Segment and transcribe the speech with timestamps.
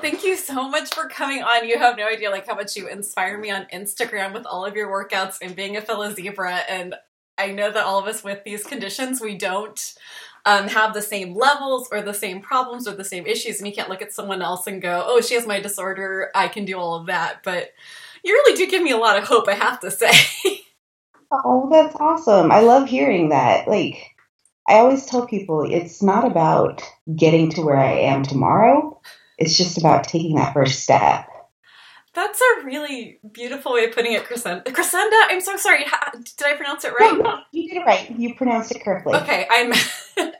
[0.00, 1.68] Thank you so much for coming on.
[1.68, 4.74] You have no idea like how much you inspire me on Instagram with all of
[4.74, 6.60] your workouts and being a fellow zebra.
[6.68, 6.94] And
[7.36, 9.94] I know that all of us with these conditions, we don't
[10.44, 13.58] um, have the same levels or the same problems or the same issues.
[13.58, 16.30] And you can't look at someone else and go, oh, she has my disorder.
[16.34, 17.42] I can do all of that.
[17.44, 17.72] But
[18.24, 20.10] you really do give me a lot of hope, I have to say.
[21.32, 22.50] oh, that's awesome.
[22.50, 23.68] I love hearing that.
[23.68, 24.14] Like,
[24.68, 26.82] I always tell people it's not about
[27.14, 29.00] getting to where I am tomorrow.
[29.38, 31.28] It's just about taking that first step.
[32.14, 34.64] That's a really beautiful way of putting it, Kresenda.
[34.64, 35.84] Kresenda, I'm so sorry.
[36.36, 37.16] did I pronounce it right?
[37.16, 38.10] No, you did it right.
[38.10, 39.14] You pronounced it correctly.
[39.14, 39.72] Okay, I'm.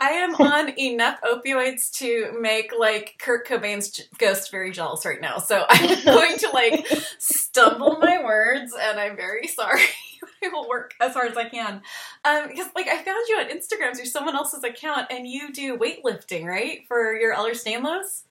[0.00, 5.38] I am on enough opioids to make like Kurt Cobain's ghost very jealous right now.
[5.38, 6.84] So I'm going to like
[7.18, 9.82] stumble my words, and I'm very sorry.
[10.42, 11.82] I will work as hard as I can.
[12.24, 15.76] Um, because like I found you on Instagram through someone else's account, and you do
[15.76, 18.22] weightlifting, right, for your Ehlers-Danlos.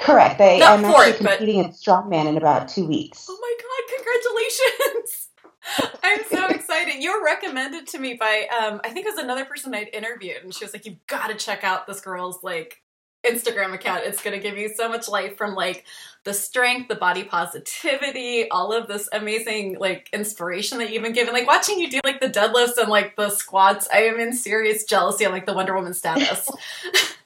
[0.00, 0.40] Correct.
[0.40, 1.66] I, am actually it, competing but...
[1.66, 3.26] in strongman in about two weeks.
[3.28, 3.96] Oh my god!
[3.96, 5.28] Congratulations!
[6.02, 7.02] I'm so excited.
[7.02, 10.42] You were recommended to me by um, I think it was another person I'd interviewed,
[10.42, 12.82] and she was like, "You've got to check out this girl's like
[13.24, 14.04] Instagram account.
[14.04, 15.84] It's going to give you so much life from like
[16.24, 21.34] the strength, the body positivity, all of this amazing like inspiration that you've been given.
[21.34, 24.84] Like watching you do like the deadlifts and like the squats, I am in serious
[24.84, 26.48] jealousy on like the Wonder Woman status.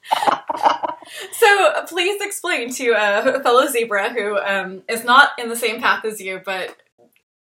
[1.32, 6.04] so please explain to a fellow zebra who um, is not in the same path
[6.04, 6.76] as you, but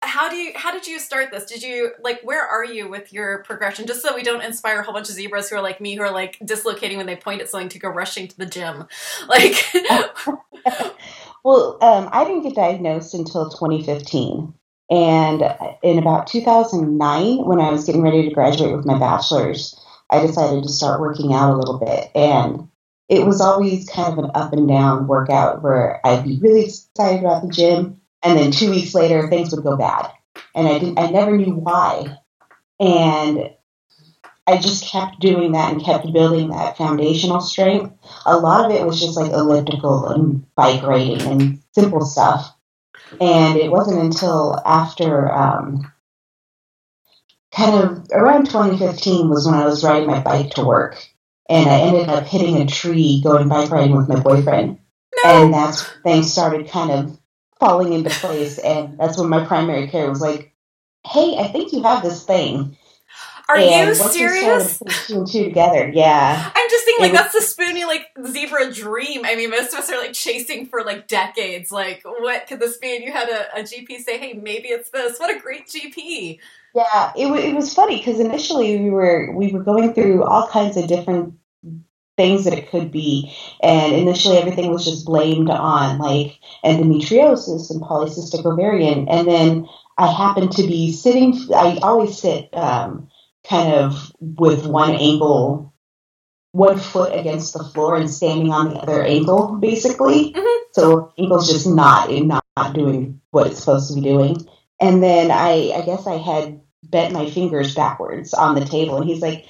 [0.02, 1.44] how do you how did you start this?
[1.44, 3.86] Did you like where are you with your progression?
[3.86, 6.02] Just so we don't inspire a whole bunch of zebras who are like me who
[6.02, 8.86] are like dislocating when they point at something to go rushing to the gym.
[9.28, 9.54] Like
[11.44, 14.52] well um, i didn't get diagnosed until 2015
[14.90, 15.42] and
[15.82, 19.78] in about 2009 when i was getting ready to graduate with my bachelor's
[20.10, 22.68] i decided to start working out a little bit and
[23.10, 27.20] it was always kind of an up and down workout where I'd be really excited
[27.20, 30.08] about the gym, and then two weeks later things would go bad,
[30.54, 32.16] and I didn't, I never knew why,
[32.78, 33.50] and
[34.46, 37.92] I just kept doing that and kept building that foundational strength.
[38.26, 42.54] A lot of it was just like elliptical and bike riding and simple stuff,
[43.20, 45.32] and it wasn't until after.
[45.32, 45.92] Um,
[47.52, 51.04] kind of around 2015 was when I was riding my bike to work
[51.48, 54.78] and I ended up hitting a tree going bike riding with my boyfriend.
[55.24, 55.44] No.
[55.44, 57.18] And that's things started kind of
[57.58, 58.58] falling into place.
[58.58, 60.54] And that's when my primary care was like,
[61.06, 62.76] hey, I think you have this thing.
[63.48, 64.80] Are and you serious?
[65.06, 66.52] Two and two together, yeah.
[66.54, 69.22] I'm just thinking, like, that's the spoony, like, zebra dream.
[69.24, 71.72] I mean, most of us are, like, chasing for, like, decades.
[71.72, 72.94] Like, what could this be?
[72.94, 75.18] And you had a, a GP say, hey, maybe it's this.
[75.18, 76.38] What a great GP.
[76.74, 80.76] Yeah, it, it was funny because initially we were we were going through all kinds
[80.76, 81.34] of different
[82.20, 83.34] things that it could be.
[83.62, 89.08] And initially, everything was just blamed on like endometriosis and polycystic ovarian.
[89.08, 89.66] And then
[89.96, 93.08] I happened to be sitting, I always sit um,
[93.48, 95.72] kind of with one ankle,
[96.52, 100.32] one foot against the floor and standing on the other ankle, basically.
[100.32, 100.62] Mm-hmm.
[100.72, 104.36] So ankle's just not, not, not doing what it's supposed to be doing.
[104.80, 109.08] And then I, I guess I had bent my fingers backwards on the table, and
[109.08, 109.46] he's like,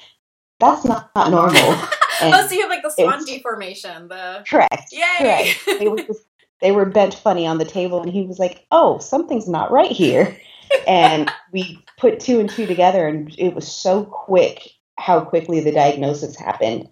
[0.58, 1.76] "That's not, not normal."
[2.22, 4.08] Oh, so you have like the swan deformation.
[4.08, 4.92] The correct.
[4.92, 5.54] Yay!
[5.64, 5.64] Correct.
[5.78, 6.20] they, were just,
[6.60, 9.90] they were bent funny on the table, and he was like, "Oh, something's not right
[9.90, 10.36] here."
[10.86, 14.68] and we put two and two together, and it was so quick
[14.98, 16.88] how quickly the diagnosis happened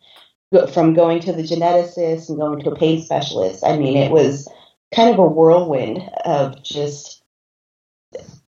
[0.73, 3.63] from going to the geneticist and going to a pain specialist.
[3.65, 4.49] I mean, it was
[4.95, 7.18] kind of a whirlwind of just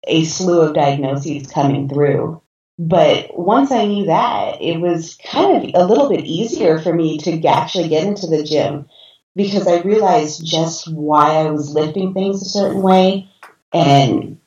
[0.06, 2.42] a slew of diagnoses coming through.
[2.78, 7.18] But once I knew that, it was kind of a little bit easier for me
[7.18, 8.88] to actually get into the gym
[9.36, 13.28] because I realized just why I was lifting things a certain way
[13.72, 14.38] and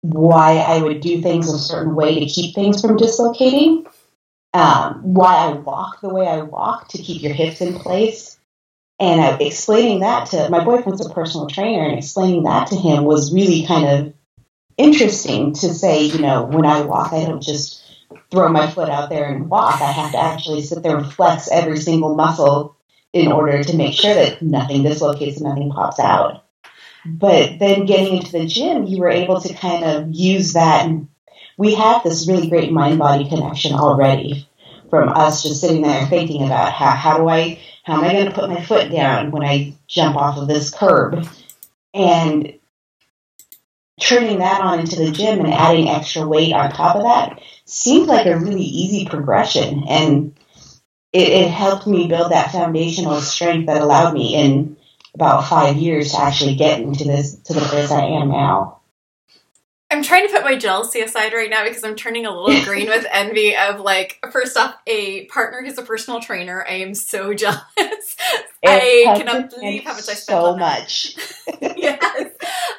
[0.00, 3.86] why I would do things a certain way to keep things from dislocating.
[4.54, 8.38] Um, why I walk the way I walk to keep your hips in place.
[8.98, 13.04] And I, explaining that to my boyfriend's a personal trainer, and explaining that to him
[13.04, 14.14] was really kind of
[14.76, 17.82] interesting to say, you know, when I walk, I don't just
[18.30, 19.80] throw my foot out there and walk.
[19.80, 22.76] I have to actually sit there and flex every single muscle
[23.12, 26.44] in order to make sure that nothing dislocates and nothing pops out.
[27.04, 30.86] But then getting into the gym, you were able to kind of use that.
[30.86, 31.08] And
[31.58, 34.48] we have this really great mind body connection already
[34.88, 38.26] from us just sitting there thinking about how, how do I, how am I going
[38.26, 41.26] to put my foot down when I jump off of this curb?
[41.92, 42.54] And
[44.02, 48.08] turning that on into the gym and adding extra weight on top of that seemed
[48.08, 49.84] like a really easy progression.
[49.88, 50.34] And
[51.12, 54.76] it, it helped me build that foundational strength that allowed me in
[55.14, 58.81] about five years to actually get into this to the place I am now.
[59.92, 62.86] I'm trying to put my jealousy aside right now because I'm turning a little green
[62.88, 66.64] with envy of like first off a partner who's a personal trainer.
[66.66, 67.60] I am so jealous.
[67.76, 70.80] It I cannot believe how much I spent so on that.
[70.80, 71.14] much.
[71.76, 72.30] yes.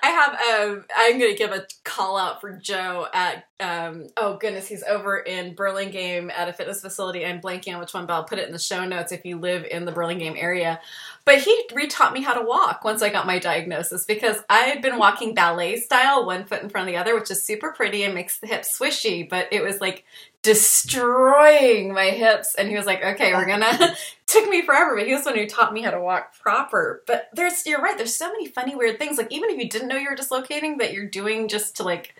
[0.01, 4.67] I have um I'm gonna give a call out for Joe at um oh goodness,
[4.67, 7.25] he's over in Burlingame at a fitness facility.
[7.25, 9.37] I'm blanking on which one, but I'll put it in the show notes if you
[9.37, 10.81] live in the Burlingame area.
[11.23, 14.81] But he retaught me how to walk once I got my diagnosis because I had
[14.81, 18.03] been walking ballet style, one foot in front of the other, which is super pretty
[18.03, 20.03] and makes the hips swishy, but it was like
[20.41, 22.55] destroying my hips.
[22.55, 23.95] And he was like, okay, we're gonna,
[24.27, 27.01] took me forever, but he was the one who taught me how to walk proper.
[27.07, 29.17] But there's, you're right, there's so many funny, weird things.
[29.17, 32.15] Like, even if you didn't know you were dislocating, that you're doing just to like,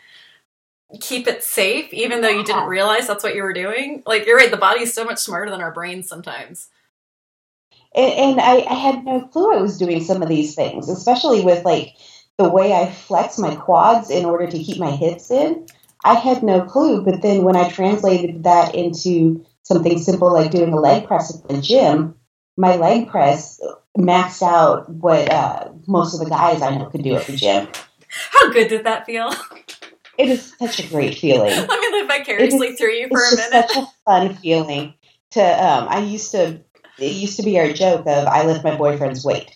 [1.01, 4.37] keep it safe even though you didn't realize that's what you were doing like you're
[4.37, 6.69] right the body's so much smarter than our brains sometimes
[7.95, 11.43] and, and I, I had no clue I was doing some of these things, especially
[11.43, 11.95] with like
[12.37, 15.67] the way I flex my quads in order to keep my hips in.
[16.03, 20.73] I had no clue, but then when I translated that into something simple like doing
[20.73, 22.15] a leg press at the gym,
[22.57, 23.61] my leg press
[23.97, 27.67] maxed out what uh, most of the guys I know could do at the gym.
[28.31, 29.31] how good did that feel
[30.17, 31.49] It is such a great feeling.
[31.67, 34.93] let me live vicariously is- through you for a minute such a fun feeling
[35.31, 36.61] to um i used to
[36.99, 39.49] it used to be our joke of i lift my boyfriend's weight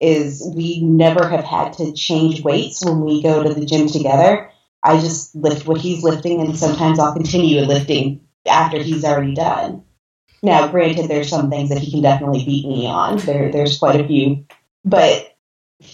[0.00, 4.50] is we never have had to change weights when we go to the gym together.
[4.82, 9.82] I just lift what he's lifting and sometimes i'll continue lifting after he's already done.
[10.42, 13.18] Now granted there's some things that he can definitely beat me on.
[13.18, 14.44] There there's quite a few.
[14.84, 15.36] But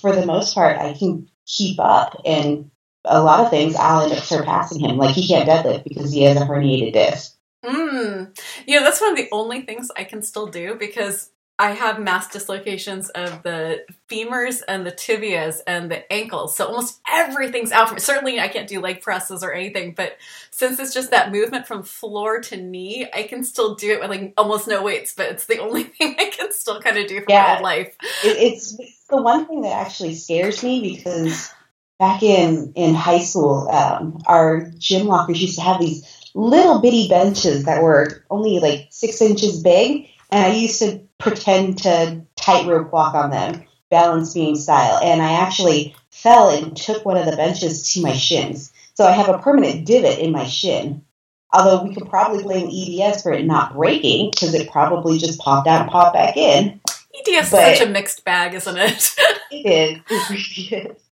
[0.00, 2.69] for the most part i can keep up and
[3.04, 6.22] a lot of things i'll end up surpassing him like he can't deadlift because he
[6.22, 8.38] has a herniated disc Mm.
[8.66, 12.00] You know, that's one of the only things I can still do because I have
[12.00, 16.56] mass dislocations of the femurs and the tibias and the ankles.
[16.56, 18.00] So almost everything's out for me.
[18.00, 20.16] Certainly I can't do leg presses or anything, but
[20.50, 24.08] since it's just that movement from floor to knee, I can still do it with
[24.08, 27.18] like almost no weights, but it's the only thing I can still kind of do
[27.20, 27.54] for my Yeah.
[27.56, 27.94] whole life.
[28.24, 28.74] it's
[29.10, 31.52] the one thing that actually scares me because
[32.00, 36.02] back in in high school, um, our gym lockers used to have these
[36.34, 41.78] little bitty benches that were only like six inches big, and I used to pretend
[41.82, 47.18] to tightrope walk on them, balance beam style, and I actually fell and took one
[47.18, 48.72] of the benches to my shins.
[48.94, 51.04] So I have a permanent divot in my shin.
[51.52, 55.66] Although we could probably blame EDS for it not breaking because it probably just popped
[55.66, 56.80] out and popped back in.
[57.26, 59.14] EDS is such a mixed bag, isn't it?
[59.50, 60.00] It is.
[60.10, 61.09] It really is.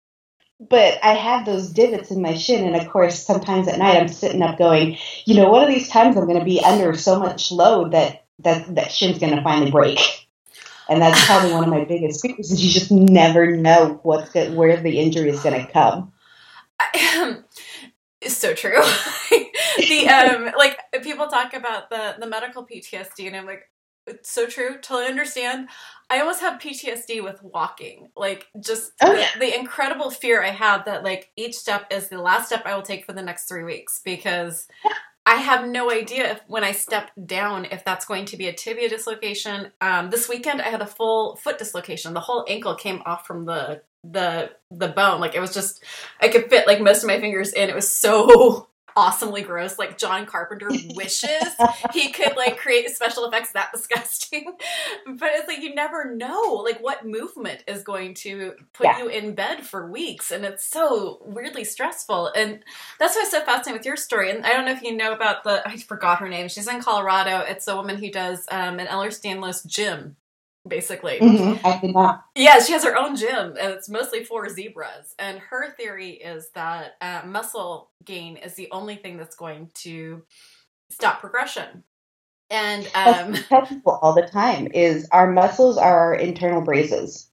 [0.59, 4.07] But I have those divots in my shin, and of course, sometimes at night I'm
[4.07, 7.19] sitting up going, you know, one of these times I'm going to be under so
[7.19, 9.99] much load that that that shin's going to finally break.
[10.89, 14.53] And that's probably one of my biggest fears is you just never know what's go-
[14.53, 16.13] where the injury is going to come.
[16.79, 17.39] I-
[18.21, 18.79] it's so true.
[19.77, 23.69] the um like people talk about the the medical PTSD and I'm like
[24.07, 24.77] it's so true.
[24.81, 25.67] Totally understand.
[26.09, 28.09] I almost have PTSD with walking.
[28.15, 29.27] Like just Oh, the, yeah.
[29.39, 32.81] the incredible fear I have that like each step is the last step I will
[32.81, 34.67] take for the next 3 weeks because
[35.25, 38.53] I have no idea if when I step down if that's going to be a
[38.53, 39.71] tibia dislocation.
[39.81, 42.13] Um, this weekend I had a full foot dislocation.
[42.13, 45.19] The whole ankle came off from the the the bone.
[45.19, 45.83] Like it was just
[46.21, 47.69] I could fit like most of my fingers in.
[47.69, 49.77] It was so awesomely gross.
[49.79, 51.55] Like John Carpenter wishes
[51.93, 54.45] he could like create special effects that disgusting.
[55.07, 58.99] But it's like you never know like what movement is going to put Yeah.
[58.99, 62.31] you in bed for weeks and it's so weirdly stressful.
[62.35, 62.63] And
[62.99, 64.31] that's why it's so fascinating with your story.
[64.31, 66.47] And I don't know if you know about the I forgot her name.
[66.49, 67.39] She's in Colorado.
[67.47, 70.15] It's a woman who does um, an Ehlers-Danlos gym
[70.67, 71.21] basically.
[71.21, 72.23] Mhm, I did not.
[72.35, 75.15] Yeah, she has her own gym, and it's mostly for zebras.
[75.19, 80.23] And her theory is that uh, muscle gain is the only thing that's going to
[80.91, 81.83] stop progression.
[82.49, 86.15] And That's um, what I tell people all the time is our muscles are our
[86.15, 87.29] internal braces.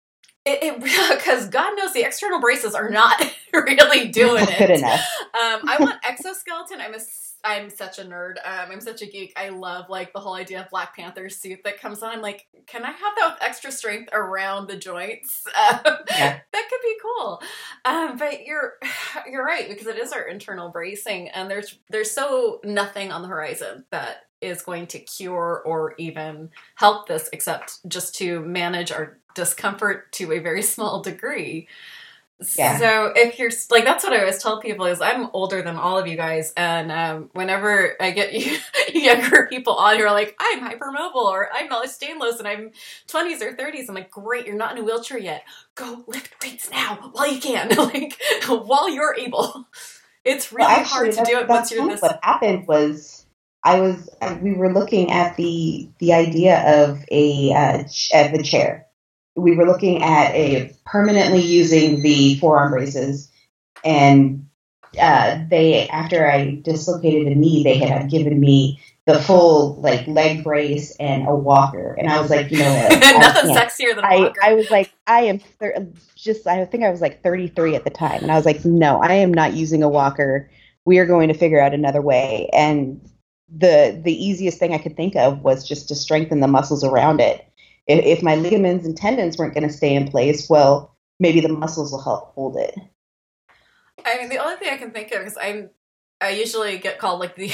[0.47, 0.81] it
[1.17, 3.21] because God knows the external braces are not
[3.55, 4.71] really doing Not good it.
[4.71, 5.01] enough.
[5.35, 6.81] Um, I want exoskeleton.
[6.81, 7.01] I'm a
[7.45, 8.37] I'm such a nerd.
[8.45, 9.33] Um, I'm such a geek.
[9.37, 12.11] I love like the whole idea of Black Panther's suit that comes on.
[12.13, 15.45] I'm like, can I have that with extra strength around the joints?
[15.57, 16.39] Um, Yeah.
[16.53, 17.43] that could be cool.
[17.85, 18.75] Um, but you're
[19.31, 23.29] you're right because it is our internal bracing, and there's there's so nothing on the
[23.29, 29.19] horizon that is going to cure or even help this except just to manage our
[29.35, 31.69] discomfort to a very small degree.
[32.59, 32.79] Yeah.
[32.79, 35.99] So if you're like, that's what I always tell people is I'm older than all
[35.99, 38.59] of you guys, and um, whenever I get you
[38.93, 42.73] younger people on who are like, I'm hypermobile or I'm not Stainless and I'm
[43.09, 45.45] 20s or 30s, I'm like, great, you're not in a wheelchair yet.
[45.77, 49.69] Go lift weights now while you can, like while you're able.
[50.25, 52.03] It's really Well, actually, hard to do it once you're kind this.
[52.03, 53.27] of What happened was
[53.65, 54.09] I was
[54.43, 57.79] we were looking at the the idea of a uh,
[58.15, 58.84] of the chair.
[59.37, 63.31] We were looking at a permanently using the forearm braces,
[63.85, 64.49] and
[65.01, 70.45] uh, they after I dislocated the knee, they had given me the full like leg
[70.45, 74.09] brace and a walker, and I was like, you know what, Nothing sexier than a
[74.09, 74.41] I, walker.
[74.43, 75.87] I was like, I am thir-
[76.17, 78.23] just, I think I was like 33 at the time.
[78.23, 80.51] And I was like, no, I am not using a walker.
[80.85, 82.49] We are going to figure out another way.
[82.53, 83.01] And
[83.55, 87.21] the, the easiest thing I could think of was just to strengthen the muscles around
[87.21, 87.47] it.
[87.87, 91.49] If, if my ligaments and tendons weren't going to stay in place, well, maybe the
[91.49, 92.75] muscles will help hold it.
[94.05, 95.71] I mean, the only thing I can think of is I'm.
[96.21, 97.47] I usually get called like the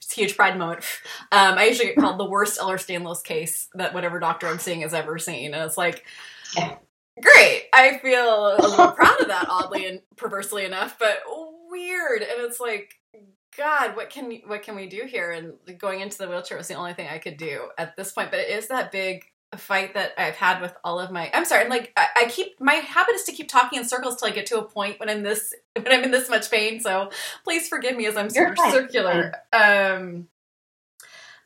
[0.12, 0.84] huge pride moment.
[1.32, 4.94] Um, I usually get called the worst Ehlers-Danlos case that whatever doctor I'm seeing has
[4.94, 6.04] ever seen, and it's like,
[6.56, 6.76] Yeah.
[7.20, 7.64] great.
[7.74, 11.18] I feel a little proud of that, oddly and perversely enough, but
[11.70, 12.22] weird.
[12.22, 12.94] And it's like,
[13.56, 15.32] God, what can what can we do here?
[15.32, 18.30] And going into the wheelchair was the only thing I could do at this point.
[18.30, 19.24] But it is that big
[19.56, 21.30] fight that I've had with all of my.
[21.32, 21.62] I'm sorry.
[21.62, 24.32] and, Like I, I keep my habit is to keep talking in circles till I
[24.32, 26.80] get to a point when I'm this when I'm in this much pain.
[26.80, 27.10] So
[27.44, 29.32] please forgive me as I'm You're circular.
[29.52, 30.28] Um,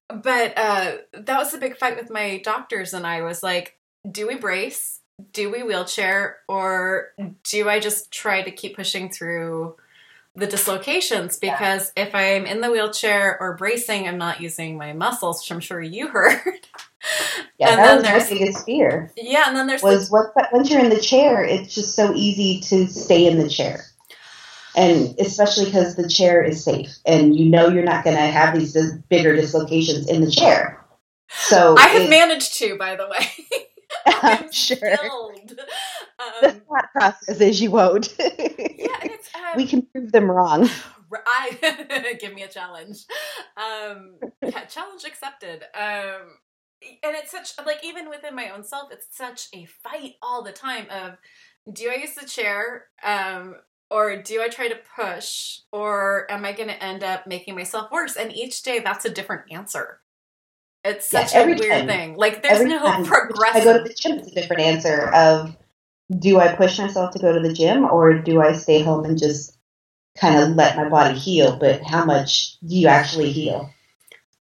[0.08, 3.78] but uh, that was the big fight with my doctors, and I was like,
[4.10, 5.00] do we brace?
[5.32, 6.38] Do we wheelchair?
[6.48, 7.08] Or
[7.44, 9.76] do I just try to keep pushing through
[10.34, 11.38] the dislocations?
[11.40, 11.54] Yeah.
[11.54, 15.60] Because if I'm in the wheelchair or bracing, I'm not using my muscles, which I'm
[15.60, 16.66] sure you heard.
[17.58, 19.12] Yeah, And that then was my biggest fear.
[19.16, 22.60] yeah, and then there's was what once you're in the chair, it's just so easy
[22.68, 23.84] to stay in the chair,
[24.76, 28.58] and especially because the chair is safe, and you know you're not going to have
[28.58, 28.76] these
[29.08, 30.84] bigger dislocations in the chair.
[31.30, 33.26] So I have it- managed to, by the way.
[34.06, 35.52] I'm I'm sure skilled.
[36.40, 38.14] the Um, thought process is you won't.
[38.18, 40.68] yeah, it's um, we can prove them wrong.
[41.14, 43.04] I give me a challenge.
[43.58, 45.62] Um, yeah, challenge accepted.
[45.78, 46.38] Um,
[47.02, 50.52] and it's such like even within my own self, it's such a fight all the
[50.52, 50.86] time.
[50.90, 51.14] Of
[51.72, 53.56] do I use the chair, um,
[53.90, 57.90] or do I try to push, or am I going to end up making myself
[57.92, 58.16] worse?
[58.16, 60.00] And each day, that's a different answer.
[60.84, 61.86] It's Yeah, such a weird time.
[61.86, 62.16] thing.
[62.16, 63.60] Like there's no time progressive.
[63.60, 65.56] I go to the gym, it's a different answer of
[66.18, 69.18] do I push myself to go to the gym or do I stay home and
[69.18, 69.56] just
[70.18, 71.56] kind of let my body heal?
[71.56, 73.70] But how much do you actually heal?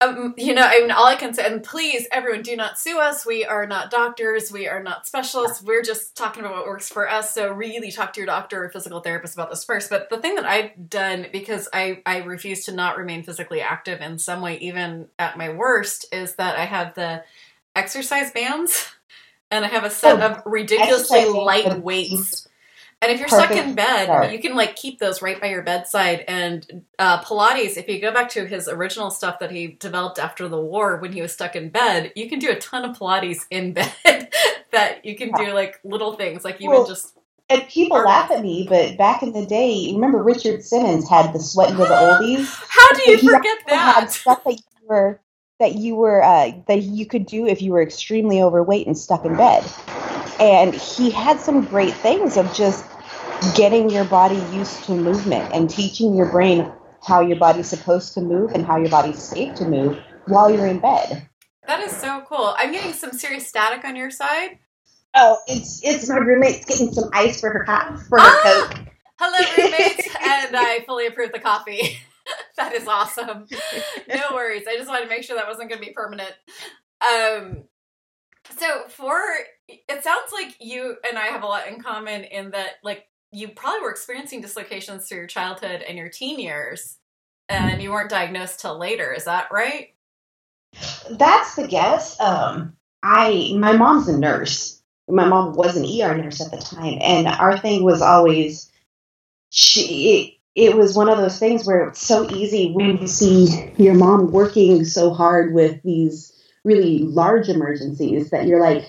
[0.03, 2.99] Um, you know, I mean, all I can say, and please, everyone, do not sue
[2.99, 3.27] us.
[3.27, 4.51] We are not doctors.
[4.51, 5.63] We are not specialists.
[5.63, 7.35] We're just talking about what works for us.
[7.35, 9.91] So, really, talk to your doctor or physical therapist about this first.
[9.91, 14.01] But the thing that I've done, because I I refuse to not remain physically active
[14.01, 17.23] in some way, even at my worst, is that I have the
[17.77, 18.91] exercise bands,
[19.51, 22.49] and I have a set Oh, of ridiculously light weights.
[23.03, 24.33] And if you're stuck in bed, start.
[24.33, 26.23] you can like keep those right by your bedside.
[26.29, 30.49] And uh, Pilates, if you go back to his original stuff that he developed after
[30.49, 33.47] the war when he was stuck in bed, you can do a ton of Pilates
[33.51, 33.73] in
[34.05, 34.29] bed.
[34.73, 37.17] that you can do like little things, like even Well, just
[37.49, 41.41] And people laugh at me, but back in the day, remember Richard Simmons had the
[41.41, 42.47] Sweatin' to the Oldies?
[42.69, 44.13] how do you forget also had that?
[44.13, 45.21] stuff that you were
[45.61, 49.25] that you were uh, that you could do if you were extremely overweight and stuck
[49.25, 49.63] in bed.
[50.41, 52.85] And he had some great things of just
[53.55, 56.73] getting your body used to movement and teaching your brain
[57.07, 60.67] how your body's supposed to move and how your body's safe to move while you're
[60.67, 61.29] in bed.
[61.67, 62.55] That is so cool.
[62.59, 64.59] I'm getting some serious static on your side.
[65.15, 68.41] Oh, it's it's my roommate's getting some ice for her co- for her Ah!
[68.43, 68.79] coat.
[69.19, 71.99] Hello, roommates, and I fully approve the coffee.
[72.57, 73.47] that is awesome.
[74.09, 74.65] No worries.
[74.69, 76.33] I just wanted to make sure that wasn't going to be permanent.
[77.01, 77.65] Um,
[78.59, 79.21] so for
[79.69, 83.49] it sounds like you and I have a lot in common in that, like, you
[83.49, 86.99] probably were experiencing dislocations through your childhood and your teen years,
[87.49, 89.13] and you weren't diagnosed till later.
[89.13, 89.95] Is that right?
[91.11, 92.19] That's the guess.
[92.21, 94.83] Um, I my mom's a nurse.
[95.09, 98.71] My mom was an ER nurse at the time, and our thing was always
[99.51, 100.40] she.
[100.61, 104.31] It, was one of those things where it's so easy when you see your mom
[104.31, 106.33] working so hard with these
[106.65, 108.85] really large emergencies that you're like.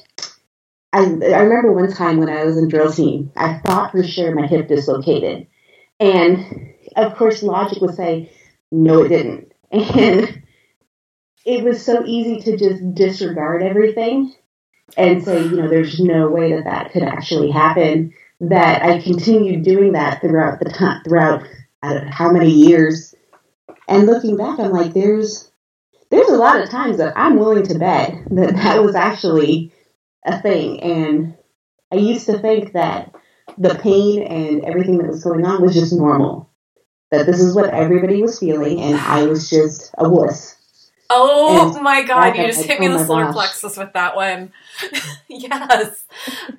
[0.94, 4.36] I, I remember one time when I was in drill team, I thought for sure
[4.36, 5.48] my hip dislocated,
[6.02, 8.30] and of course logic would say,
[8.74, 10.44] no, it didn't, and
[11.46, 14.34] it was so easy to just disregard everything
[14.98, 18.14] and say, you know, there's no way that that could actually happen.
[18.42, 21.44] that I continued doing that throughout the time, throughout
[21.82, 23.16] how many years.
[23.88, 25.52] And looking back, I'm like, there's
[26.10, 29.74] there's a lot of times that I'm willing to bet that that was actually
[30.26, 30.82] a thing.
[30.82, 31.38] And
[31.92, 33.16] I used to think that
[33.58, 36.50] the pain and everything that was going on was just normal.
[37.12, 40.56] That this is what everybody was feeling, and I was just a wuss.
[41.14, 43.34] Oh my god, you just hit me in the solar gosh.
[43.34, 44.54] plexus with that one.
[45.30, 46.06] yes.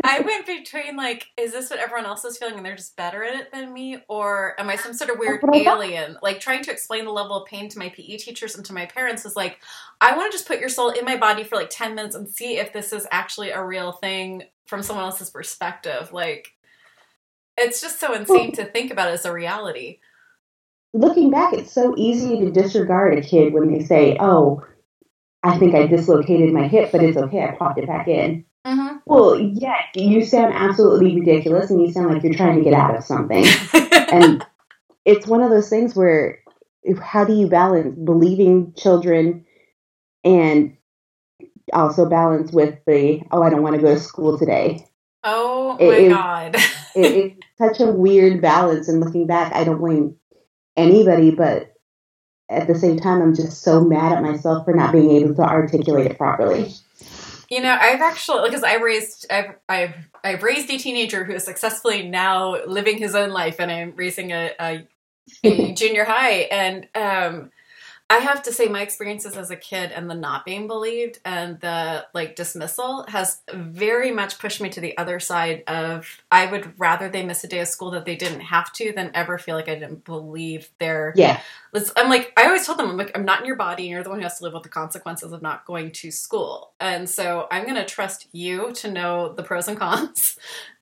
[0.05, 3.25] I went between like, is this what everyone else is feeling and they're just better
[3.25, 4.03] at it than me?
[4.09, 6.19] Or am I some sort of weird alien?
[6.23, 8.85] Like trying to explain the level of pain to my PE teachers and to my
[8.85, 9.59] parents is like,
[10.03, 12.29] I want to just put your soul in my body for like 10 minutes and
[12.29, 16.13] see if this is actually a real thing from someone else's perspective.
[16.13, 16.53] Like,
[17.57, 19.99] it's just so insane to think about it as a reality
[20.93, 24.65] looking back, it's so easy to disregard a kid when they say, "Oh,
[25.43, 27.43] I think I dislocated my hip, but it's okay.
[27.43, 28.99] I popped it back in." Mm-hmm.
[29.07, 32.97] Well, yeah, you sound absolutely ridiculous, and you sound like you're trying to get out
[32.97, 33.45] of something.
[34.13, 34.47] and
[35.05, 36.39] it's one of those things where,
[37.01, 39.45] how do you balance believing children
[40.25, 40.77] and
[41.73, 44.87] also balance with the, "Oh, I don't want to go to school today."
[45.25, 46.57] Oh my it, god!
[46.57, 46.65] it,
[46.97, 50.17] it's such a weird balance, and looking back, I don't blame
[50.77, 51.73] anybody, but
[52.49, 55.43] at the same time, I'm just so mad at myself for not being able to
[55.43, 56.73] articulate it properly.
[57.49, 61.45] You know, I've actually because I raised I've I've I've raised a teenager who is
[61.45, 64.87] successfully now living his own life, and I'm raising a, a,
[65.45, 67.51] a junior high, and um,
[68.13, 71.59] I have to say my experiences as a kid and the not being believed and
[71.61, 76.79] the like dismissal has very much pushed me to the other side of I would
[76.79, 79.57] rather they miss a day of school that they didn't have to than ever feel
[79.57, 81.41] like I didn't believe their yeah.
[81.97, 83.85] I'm like I always told them I'm like I'm not in your body.
[83.85, 86.11] And you're the one who has to live with the consequences of not going to
[86.11, 86.75] school.
[86.81, 90.39] And so I'm gonna trust you to know the pros and cons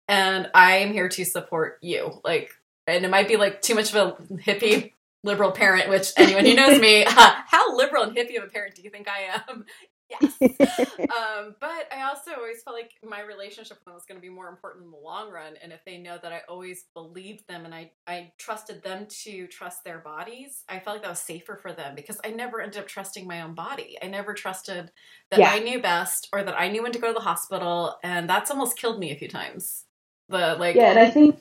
[0.09, 2.21] and I am here to support you.
[2.25, 2.57] Like
[2.89, 6.55] and it might be like too much of a hippie liberal parent, which anyone who
[6.55, 9.65] knows me, uh, how liberal and hippie of a parent do you think I am?
[10.21, 10.37] Yes.
[10.43, 14.29] um, but I also always felt like my relationship with them was going to be
[14.29, 15.55] more important in the long run.
[15.63, 19.47] And if they know that I always believed them and I, I trusted them to
[19.47, 22.81] trust their bodies, I felt like that was safer for them because I never ended
[22.81, 23.97] up trusting my own body.
[24.03, 24.91] I never trusted
[25.31, 25.51] that yeah.
[25.51, 27.97] I knew best or that I knew when to go to the hospital.
[28.03, 29.85] And that's almost killed me a few times.
[30.29, 31.41] The like, yeah, and I think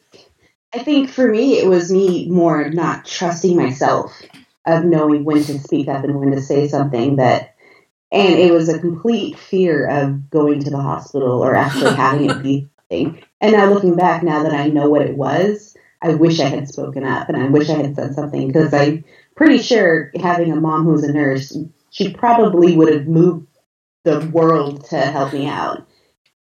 [0.73, 4.21] I think for me, it was me more not trusting myself
[4.65, 7.55] of knowing when to speak up and when to say something that,
[8.11, 12.43] and it was a complete fear of going to the hospital or actually having it
[12.43, 13.23] be something.
[13.41, 16.67] And now looking back, now that I know what it was, I wish I had
[16.67, 19.03] spoken up and I wish I had said something because I'm
[19.35, 21.57] pretty sure having a mom who's a nurse,
[21.89, 23.47] she probably would have moved
[24.03, 25.87] the world to help me out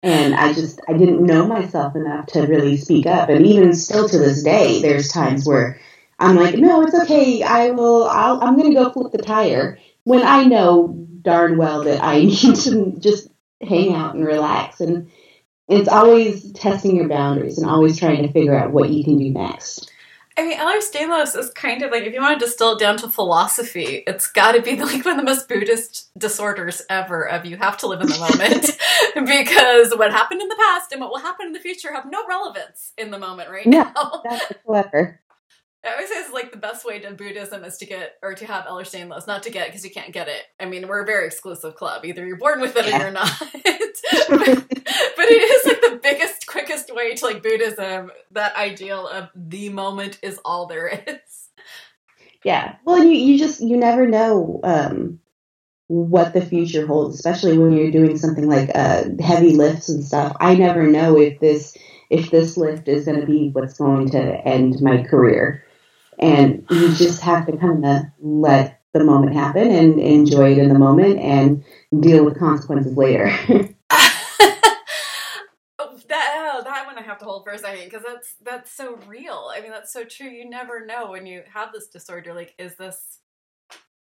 [0.02, 3.28] and I just I didn't know myself enough to really speak up.
[3.28, 5.80] And even still to this day, there's times where
[6.18, 7.42] I'm like, no, it's okay.
[7.42, 8.04] I will.
[8.04, 12.20] I'll, I'm going to go flip the tire when I know darn well that I
[12.24, 13.28] need to just
[13.60, 14.80] hang out and relax.
[14.80, 15.10] And
[15.68, 19.30] it's always testing your boundaries and always trying to figure out what you can do
[19.30, 19.92] next.
[20.38, 23.08] I mean, Ehlers-Danlos is kind of like if you want to distill it down to
[23.08, 27.28] philosophy, it's got to be like one of the most Buddhist disorders ever.
[27.28, 28.70] Of you have to live in the moment
[29.28, 32.24] because what happened in the past and what will happen in the future have no
[32.28, 34.22] relevance in the moment right now.
[34.22, 35.20] That's clever.
[35.84, 38.46] I always say it's like the best way to Buddhism is to get or to
[38.46, 40.42] have Ehlers-Danlos, not to get because you can't get it.
[40.60, 42.04] I mean, we're a very exclusive club.
[42.04, 42.96] Either you're born with it yeah.
[42.96, 43.32] or you're not.
[43.40, 43.60] but,
[44.28, 46.37] but it is like the biggest,
[46.68, 48.10] quickest way to like Buddhism.
[48.32, 51.48] That ideal of the moment is all there is.
[52.44, 52.76] Yeah.
[52.84, 55.18] Well, you you just you never know um,
[55.86, 60.36] what the future holds, especially when you're doing something like uh, heavy lifts and stuff.
[60.40, 61.76] I never know if this
[62.10, 65.64] if this lift is going to be what's going to end my career
[66.18, 70.70] and you just have to kind of let the moment happen and enjoy it in
[70.70, 71.62] the moment and
[72.00, 73.30] deal with consequences later.
[76.08, 76.86] that oh, that
[77.46, 79.50] one I have to hold for a second because that's that's so real.
[79.54, 80.28] I mean, that's so true.
[80.28, 82.34] You never know when you have this disorder.
[82.34, 83.20] Like, is this,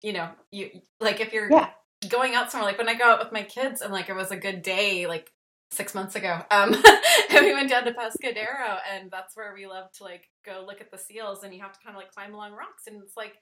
[0.02, 1.70] you know, you like if you're yeah.
[2.10, 2.70] going out somewhere.
[2.70, 5.08] Like when I go out with my kids and like it was a good day.
[5.08, 5.32] Like
[5.72, 6.42] six months ago.
[6.52, 6.74] Um,
[7.30, 10.82] and we went down to Pescadero, and that's where we love to like go look
[10.82, 11.44] at the seals.
[11.44, 13.34] And you have to kind of like climb along rocks, and it's like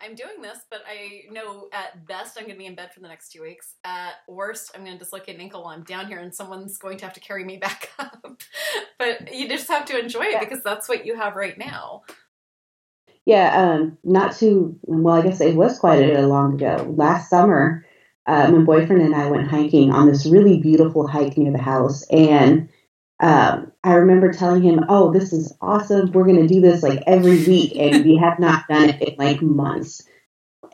[0.00, 3.00] I'm doing this, but I know at best I'm going to be in bed for
[3.00, 3.76] the next two weeks.
[3.84, 6.98] At worst, I'm going to dislocate an ankle while I'm down here, and someone's going
[6.98, 8.42] to have to carry me back up.
[8.98, 12.02] but you just have to enjoy it because that's what you have right now.
[13.26, 15.14] Yeah, um, not too well.
[15.14, 16.94] I guess it was quite a bit long ago.
[16.94, 17.83] Last summer,
[18.26, 22.06] uh, my boyfriend and I went hiking on this really beautiful hike near the house,
[22.10, 22.68] and
[23.20, 26.12] um, I remember telling him, "Oh, this is awesome.
[26.12, 29.14] We're going to do this like every week," and we have not done it in
[29.18, 30.02] like months.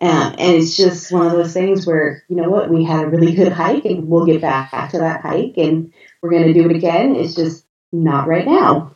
[0.00, 3.08] Um, and it's just one of those things where you know what, we had a
[3.08, 6.68] really good hike, and we'll get back to that hike, and we're going to do
[6.68, 7.16] it again.
[7.16, 8.94] It's just not right now.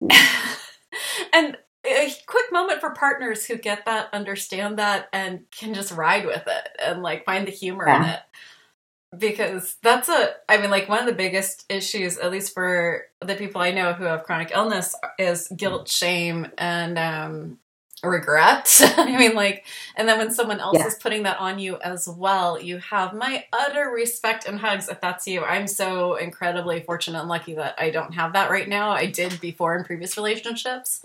[2.58, 6.26] and a quick moment for partners who get that, understand that, and can just ride
[6.26, 7.96] with it and like find the humor yeah.
[7.96, 8.20] in it.
[9.16, 13.36] Because that's a, I mean, like one of the biggest issues, at least for the
[13.36, 17.58] people I know who have chronic illness, is guilt, shame, and um,
[18.02, 18.80] regret.
[18.98, 19.64] I mean, like,
[19.96, 20.86] and then when someone else yeah.
[20.86, 25.00] is putting that on you as well, you have my utter respect and hugs if
[25.00, 25.42] that's you.
[25.42, 28.90] I'm so incredibly fortunate and lucky that I don't have that right now.
[28.90, 31.04] I did before in previous relationships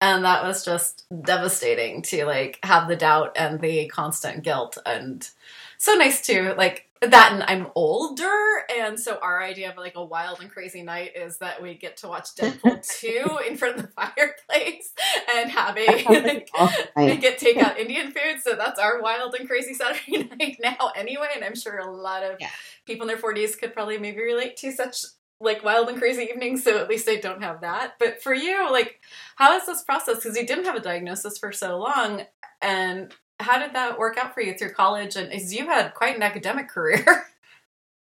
[0.00, 5.30] and that was just devastating to like have the doubt and the constant guilt and
[5.78, 8.30] so nice too like that and i'm older.
[8.76, 11.96] And so our idea of like a wild and crazy night is that we get
[11.98, 14.92] to watch deadpool 2 in front of the fireplace
[15.34, 16.50] and have a like,
[16.96, 18.40] and get takeout indian food.
[18.42, 21.28] So that's our wild and crazy saturday night now anyway.
[21.34, 22.50] And i'm sure a lot of yeah.
[22.86, 25.04] people in their 40s could probably maybe relate to such
[25.44, 27.94] like wild and crazy evenings, so at least I don't have that.
[27.98, 29.00] But for you, like,
[29.36, 30.16] how is this process?
[30.16, 32.22] Because you didn't have a diagnosis for so long,
[32.60, 35.16] and how did that work out for you through college?
[35.16, 37.26] And as you had quite an academic career.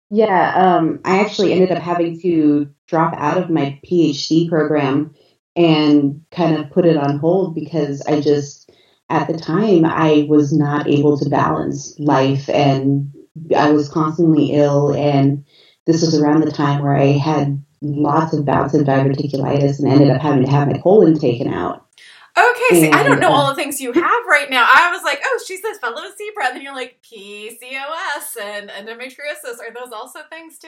[0.10, 5.16] Yeah, um, I actually ended up having to drop out of my PhD program
[5.56, 8.72] and kind of put it on hold because I just,
[9.10, 13.12] at the time, I was not able to balance life and
[13.56, 15.46] I was constantly ill and
[15.86, 20.10] this was around the time where I had lots of bouts of diverticulitis and ended
[20.10, 21.86] up having to have my colon taken out.
[22.36, 24.66] Okay, see, I don't know uh, all the things you have right now.
[24.68, 29.60] I was like, oh, she's this fellow zebra, and then you're like PCOS and endometriosis.
[29.60, 30.68] Are those also things too?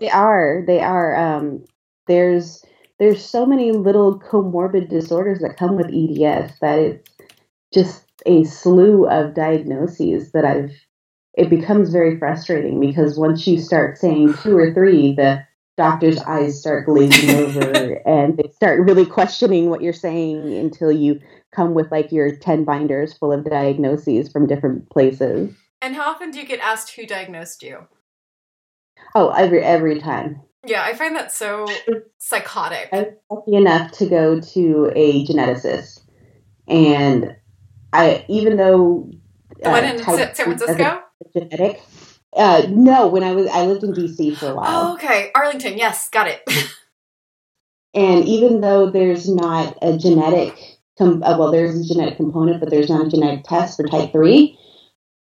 [0.00, 0.62] They are.
[0.66, 1.16] They are.
[1.16, 1.64] Um,
[2.06, 2.64] there's
[2.98, 7.10] there's so many little comorbid disorders that come with EDS that it's
[7.74, 10.72] just a slew of diagnoses that I've
[11.38, 15.46] it becomes very frustrating because once you start saying two or three, the
[15.76, 21.20] doctor's eyes start glazing over and they start really questioning what you're saying until you
[21.54, 25.54] come with like your 10 binders full of diagnoses from different places.
[25.80, 27.86] And how often do you get asked who diagnosed you?
[29.14, 30.42] Oh, every every time.
[30.66, 31.66] Yeah, I find that so
[32.18, 32.88] psychotic.
[32.92, 36.00] I was lucky enough to go to a geneticist,
[36.66, 37.36] and
[37.92, 39.08] I even though
[39.60, 41.82] the uh, one in San Francisco genetic.
[42.34, 44.90] Uh, no, when I was I lived in DC for a while.
[44.90, 45.78] Oh, okay, Arlington.
[45.78, 46.42] Yes, got it.
[47.94, 50.56] and even though there's not a genetic,
[50.98, 54.12] com- uh, well, there's a genetic component, but there's not a genetic test for type
[54.12, 54.58] three.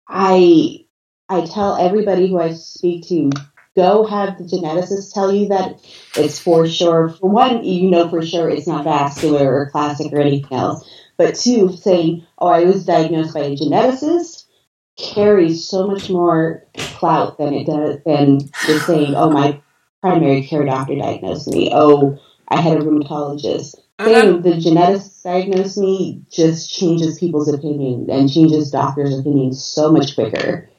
[0.07, 0.85] I
[1.29, 3.31] I tell everybody who I speak to,
[3.75, 5.79] go have the geneticist tell you that
[6.15, 7.09] it's for sure.
[7.09, 10.89] For one, you know for sure it's not vascular or classic or anything else.
[11.17, 14.44] But two, saying, oh, I was diagnosed by a geneticist
[14.97, 19.59] carries so much more clout than it does than just saying, "Oh, my
[20.01, 23.75] primary care doctor diagnosed me." Oh, I had a rheumatologist.
[24.01, 30.15] Saying the geneticist diagnosed me just changes people's opinion and changes doctors' opinions so much
[30.15, 30.69] quicker,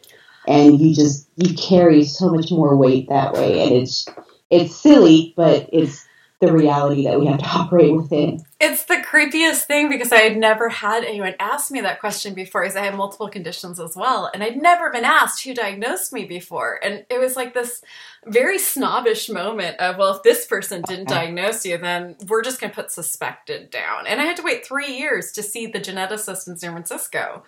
[0.46, 4.06] and you just you carry so much more weight that way, and it's
[4.50, 6.06] it's silly, but it's
[6.40, 8.44] the reality that we have to operate within.
[8.60, 12.62] It's the creepiest thing because I had never had anyone ask me that question before
[12.62, 14.30] because I had multiple conditions as well.
[14.32, 16.78] And I'd never been asked who diagnosed me before.
[16.82, 17.82] And it was like this
[18.26, 22.70] very snobbish moment of, well, if this person didn't diagnose you, then we're just going
[22.70, 24.06] to put suspected down.
[24.06, 27.44] And I had to wait three years to see the geneticist in San Francisco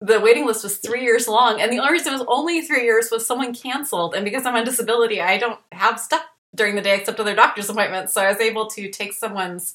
[0.00, 2.84] the waiting list was three years long, and the only reason it was only three
[2.84, 6.82] years was someone canceled, and because I'm on disability, I don't have stuff during the
[6.82, 8.12] day except other doctor's appointments.
[8.12, 9.74] So I was able to take someone's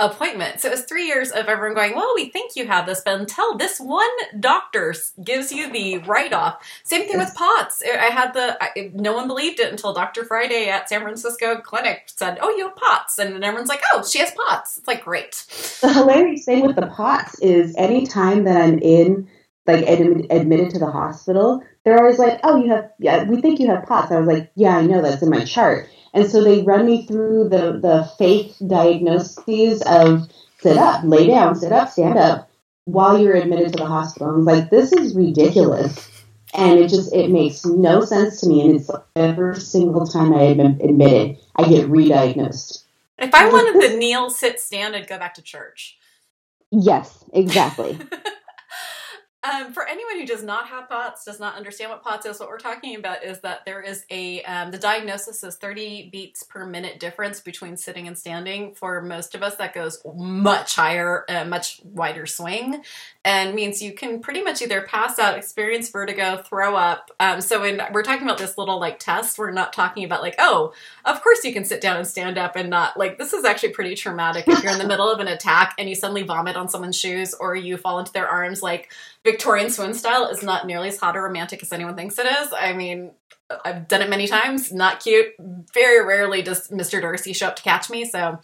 [0.00, 0.60] appointment.
[0.60, 3.20] So it was three years of everyone going, Well, we think you have this, but
[3.20, 4.10] until this one
[4.40, 6.66] doctor gives you the write off.
[6.82, 7.82] Same thing with POTS.
[7.82, 10.24] I had the, I, no one believed it until Dr.
[10.24, 13.18] Friday at San Francisco Clinic said, Oh, you have POTS.
[13.18, 14.78] And everyone's like, Oh, she has POTS.
[14.78, 15.44] It's like, Great.
[15.80, 19.28] The hilarious thing with the POTS is anytime that I'm in,
[19.66, 23.60] like ad- admitted to the hospital, they're always like, "Oh, you have yeah, we think
[23.60, 26.42] you have POTS." I was like, "Yeah, I know that's in my chart." And so
[26.42, 31.90] they run me through the, the fake diagnoses of sit up, lay down, sit up,
[31.90, 32.48] stand up
[32.84, 34.28] while you're admitted to the hospital.
[34.28, 36.08] I'm like, this is ridiculous.
[36.54, 38.60] And it just, it makes no sense to me.
[38.60, 42.84] And it's every single time I am admitted, I get re-diagnosed.
[43.18, 45.98] If I wanted the kneel, sit, stand, I'd go back to church.
[46.70, 47.98] Yes, exactly.
[49.44, 52.48] Um, for anyone who does not have POTS, does not understand what POTS is, what
[52.48, 56.64] we're talking about is that there is a um, the diagnosis is 30 beats per
[56.64, 58.74] minute difference between sitting and standing.
[58.74, 62.82] For most of us, that goes much higher, uh, much wider swing,
[63.22, 67.10] and means you can pretty much either pass out, experience vertigo, throw up.
[67.20, 70.36] Um, so when we're talking about this little like test, we're not talking about like,
[70.38, 70.72] oh,
[71.04, 73.70] of course you can sit down and stand up and not like this is actually
[73.70, 76.70] pretty traumatic if you're in the middle of an attack and you suddenly vomit on
[76.70, 78.90] someone's shoes or you fall into their arms like
[79.24, 82.48] Victorian swim style is not nearly as hot or romantic as anyone thinks it is.
[82.52, 83.12] I mean,
[83.64, 84.70] I've done it many times.
[84.70, 85.28] Not cute.
[85.72, 87.00] Very rarely does Mr.
[87.00, 88.04] Darcy show up to catch me.
[88.04, 88.38] So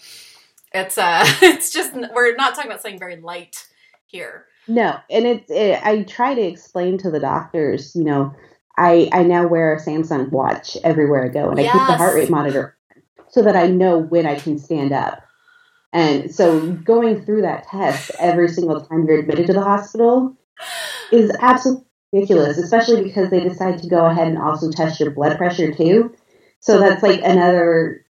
[0.72, 3.66] it's uh, it's just we're not talking about something very light
[4.06, 4.46] here.
[4.66, 7.94] No, and it's it, I try to explain to the doctors.
[7.94, 8.34] You know,
[8.78, 11.74] I I now wear a Samsung watch everywhere I go, and yes.
[11.74, 12.76] I keep the heart rate monitor
[13.28, 15.22] so that I know when I can stand up.
[15.92, 20.36] And so going through that test every single time you're admitted to the hospital
[21.12, 25.36] is absolutely ridiculous, especially because they decide to go ahead and also test your blood
[25.36, 26.14] pressure too.
[26.60, 28.04] So that's like another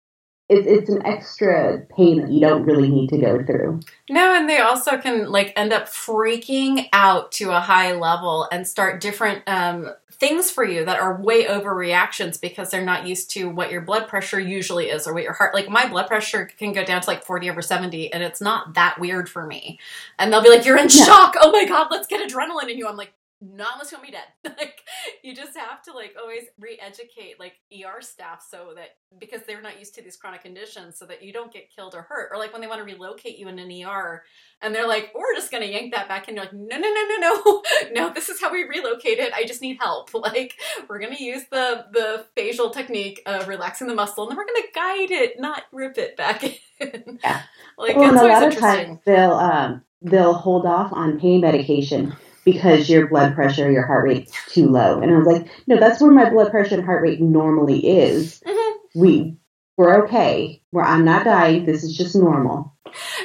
[0.50, 3.82] it's it's an extra pain that you don't really need to go through.
[4.10, 8.68] No, and they also can like end up freaking out to a high level and
[8.68, 13.48] start different um, things for you that are way overreactions because they're not used to
[13.48, 16.74] what your blood pressure usually is or what your heart like my blood pressure can
[16.74, 19.80] go down to like 40 over 70 and it's not that weird for me.
[20.18, 21.06] And they'll be like, You're in yeah.
[21.06, 21.36] shock.
[21.40, 22.88] Oh my god, let's get adrenaline in you.
[22.88, 24.56] I'm like, not unless you want me dead.
[24.60, 24.82] like
[25.24, 29.80] you just have to like always re-educate like ER staff so that because they're not
[29.80, 32.30] used to these chronic conditions so that you don't get killed or hurt.
[32.32, 34.24] Or like when they want to relocate you in an ER
[34.62, 37.08] and they're like, we're just gonna yank that back and you're like, no, no, no,
[37.08, 39.34] no, no, no, this is how we relocate it.
[39.34, 40.10] I just need help.
[40.20, 44.46] Like we're gonna use the the facial technique of relaxing the muscle and then we're
[44.46, 47.20] gonna guide it, not rip it back in.
[47.24, 47.42] Yeah.
[47.78, 52.90] like well, a lot of times they'll um they'll hold off on pain medication because
[52.90, 55.02] your blood pressure, your heart rate's too low.
[55.02, 58.42] And I was like, no, that's where my blood pressure and heart rate normally is.
[58.46, 59.00] Mm-hmm.
[59.00, 59.38] We
[59.80, 60.62] we're okay.
[60.72, 61.66] Where I'm not dying.
[61.66, 62.76] This is just normal.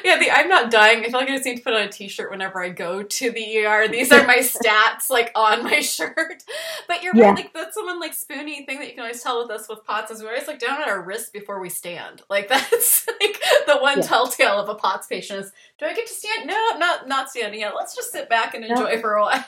[0.04, 1.00] Yeah, the I'm not dying.
[1.00, 3.30] I feel like I just need to put on a t-shirt whenever I go to
[3.32, 3.88] the ER.
[3.88, 6.44] These are my stats, like on my shirt.
[6.86, 7.30] But you're yeah.
[7.30, 9.84] right, like that's someone like spoony thing that you can always tell with us with
[9.84, 12.22] POTS is we always like down at our wrists before we stand.
[12.30, 14.04] Like that's like the one yeah.
[14.04, 16.46] telltale of a POTS patient is do I get to stand?
[16.46, 17.72] No, not not standing yet.
[17.74, 19.00] Let's just sit back and enjoy no.
[19.00, 19.44] for a while.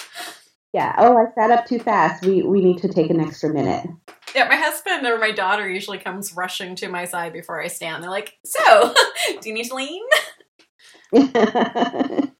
[0.72, 0.94] yeah.
[0.96, 2.24] Oh, I sat up too fast.
[2.24, 3.86] We we need to take an extra minute.
[4.34, 8.02] Yeah, my husband or my daughter usually comes rushing to my side before I stand.
[8.02, 8.94] They're like, "So,
[9.40, 10.02] do you need to lean?"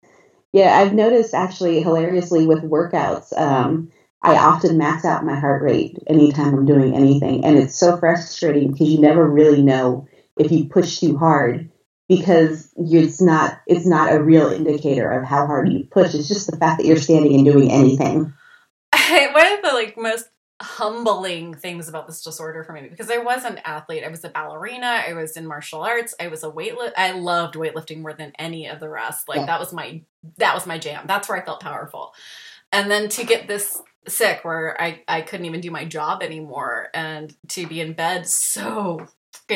[0.53, 5.99] yeah, I've noticed actually hilariously with workouts, um, I often max out my heart rate
[6.07, 10.07] anytime I'm doing anything, and it's so frustrating because you never really know
[10.39, 11.71] if you push too hard
[12.09, 16.15] because it's not it's not a real indicator of how hard you push.
[16.15, 18.33] It's just the fact that you're standing and doing anything.
[18.93, 20.29] One of the like most
[20.63, 24.05] humbling things about this disorder for me because I was an athlete.
[24.05, 25.03] I was a ballerina.
[25.07, 26.15] I was in martial arts.
[26.21, 26.93] I was a weightlift.
[26.97, 29.29] I loved weightlifting more than any of the rest.
[29.29, 29.47] Like yeah.
[29.47, 30.03] that was my
[30.39, 31.05] that was my jam.
[31.07, 32.15] That's where I felt powerful.
[32.71, 36.89] And then to get this sick where I I couldn't even do my job anymore
[36.95, 39.07] and to be in bed so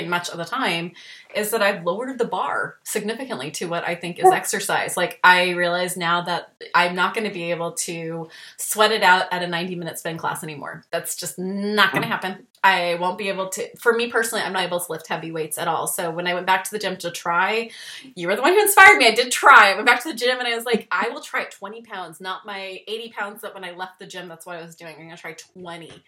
[0.05, 0.93] much of the time
[1.35, 4.97] is that I've lowered the bar significantly to what I think is exercise.
[4.97, 9.33] Like I realize now that I'm not going to be able to sweat it out
[9.33, 10.85] at a 90 minute spin class anymore.
[10.91, 12.47] That's just not going to happen.
[12.65, 15.59] I won't be able to for me personally, I'm not able to lift heavy weights
[15.59, 15.87] at all.
[15.87, 17.71] So when I went back to the gym to try,
[18.15, 19.07] you were the one who inspired me.
[19.07, 19.73] I did try.
[19.73, 22.21] I went back to the gym and I was like, I will try 20 pounds,
[22.21, 24.95] not my 80 pounds that when I left the gym, that's what I was doing.
[24.95, 26.03] I'm going to try 20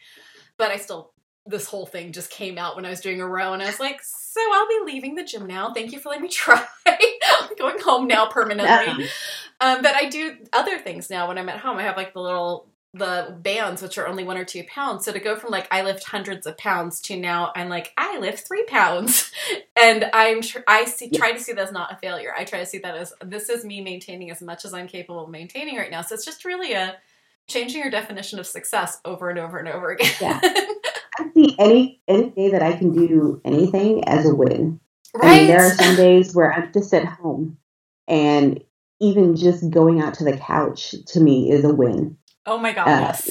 [0.58, 1.12] but I still
[1.48, 3.80] this whole thing just came out when I was doing a row, and I was
[3.80, 5.72] like, "So I'll be leaving the gym now.
[5.72, 6.64] Thank you for letting me try.
[6.86, 9.08] I'm going home now permanently." Yeah.
[9.60, 11.78] Um, but I do other things now when I'm at home.
[11.78, 15.04] I have like the little the bands, which are only one or two pounds.
[15.04, 18.18] So to go from like I lift hundreds of pounds to now I'm like I
[18.18, 19.30] lift three pounds,
[19.80, 21.18] and I'm tr- I see yeah.
[21.18, 22.32] try to see that as not a failure.
[22.36, 25.24] I try to see that as this is me maintaining as much as I'm capable
[25.24, 26.02] of maintaining right now.
[26.02, 26.96] So it's just really a
[27.46, 30.12] changing your definition of success over and over and over again.
[30.20, 30.40] Yeah.
[31.18, 34.80] I see any any day that I can do anything as a win.
[35.14, 35.24] Right.
[35.24, 37.58] I mean, there are some days where I'm just at home,
[38.06, 38.62] and
[39.00, 42.18] even just going out to the couch to me is a win.
[42.46, 42.88] Oh my god!
[42.88, 43.28] Uh, yes.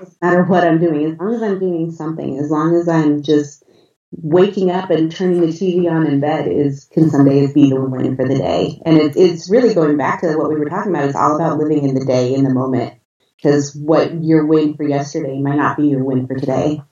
[0.00, 3.22] no matter what I'm doing, as long as I'm doing something, as long as I'm
[3.22, 3.64] just
[4.12, 7.80] waking up and turning the TV on in bed is can some days be the
[7.80, 8.80] win for the day.
[8.84, 11.06] And it's it's really going back to what we were talking about.
[11.06, 12.94] It's all about living in the day, in the moment,
[13.36, 16.82] because what your win for yesterday might not be your win for today.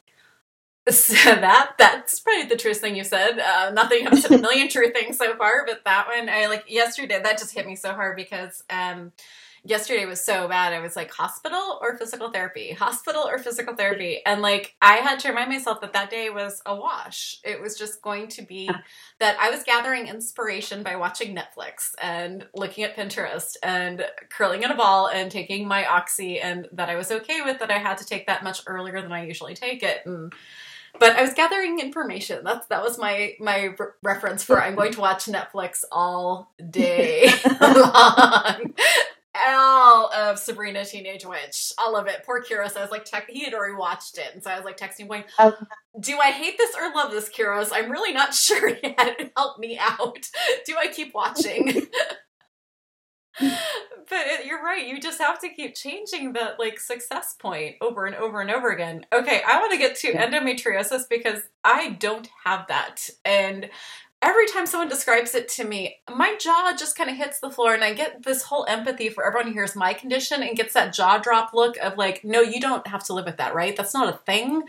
[0.92, 3.40] So that that's probably the truest thing you said.
[3.40, 6.28] Uh, not that you haven't said a million true things so far, but that one,
[6.28, 7.20] I like yesterday.
[7.20, 9.10] That just hit me so hard because um,
[9.64, 10.72] yesterday was so bad.
[10.72, 12.72] I was like, hospital or physical therapy?
[12.72, 14.20] Hospital or physical therapy?
[14.24, 17.40] And like, I had to remind myself that that day was a wash.
[17.44, 18.70] It was just going to be
[19.18, 24.70] that I was gathering inspiration by watching Netflix and looking at Pinterest and curling in
[24.70, 27.98] a ball and taking my Oxy, and that I was okay with that I had
[27.98, 30.02] to take that much earlier than I usually take it.
[30.06, 30.32] And
[30.98, 32.42] but I was gathering information.
[32.44, 37.30] That's that was my my re- reference for I'm going to watch Netflix all day
[37.60, 38.74] long.
[39.48, 42.22] All of Sabrina Teenage Witch, all of it.
[42.24, 42.76] Poor Kiros.
[42.76, 45.08] I was like, tech, he had already watched it, and so I was like texting,
[45.08, 45.54] going, Oh.
[46.00, 47.68] "Do I hate this or love this, Kiros?
[47.72, 49.32] I'm really not sure yet.
[49.36, 50.30] Help me out.
[50.66, 51.86] Do I keep watching?"
[54.08, 54.86] but it, you're right.
[54.86, 58.70] You just have to keep changing that like success point over and over and over
[58.70, 59.06] again.
[59.12, 63.70] Okay, I want to get to endometriosis because I don't have that, and
[64.26, 67.72] every time someone describes it to me, my jaw just kind of hits the floor,
[67.72, 70.92] and I get this whole empathy for everyone who hears my condition and gets that
[70.92, 73.76] jaw drop look of like, no, you don't have to live with that, right?
[73.76, 74.64] That's not a thing.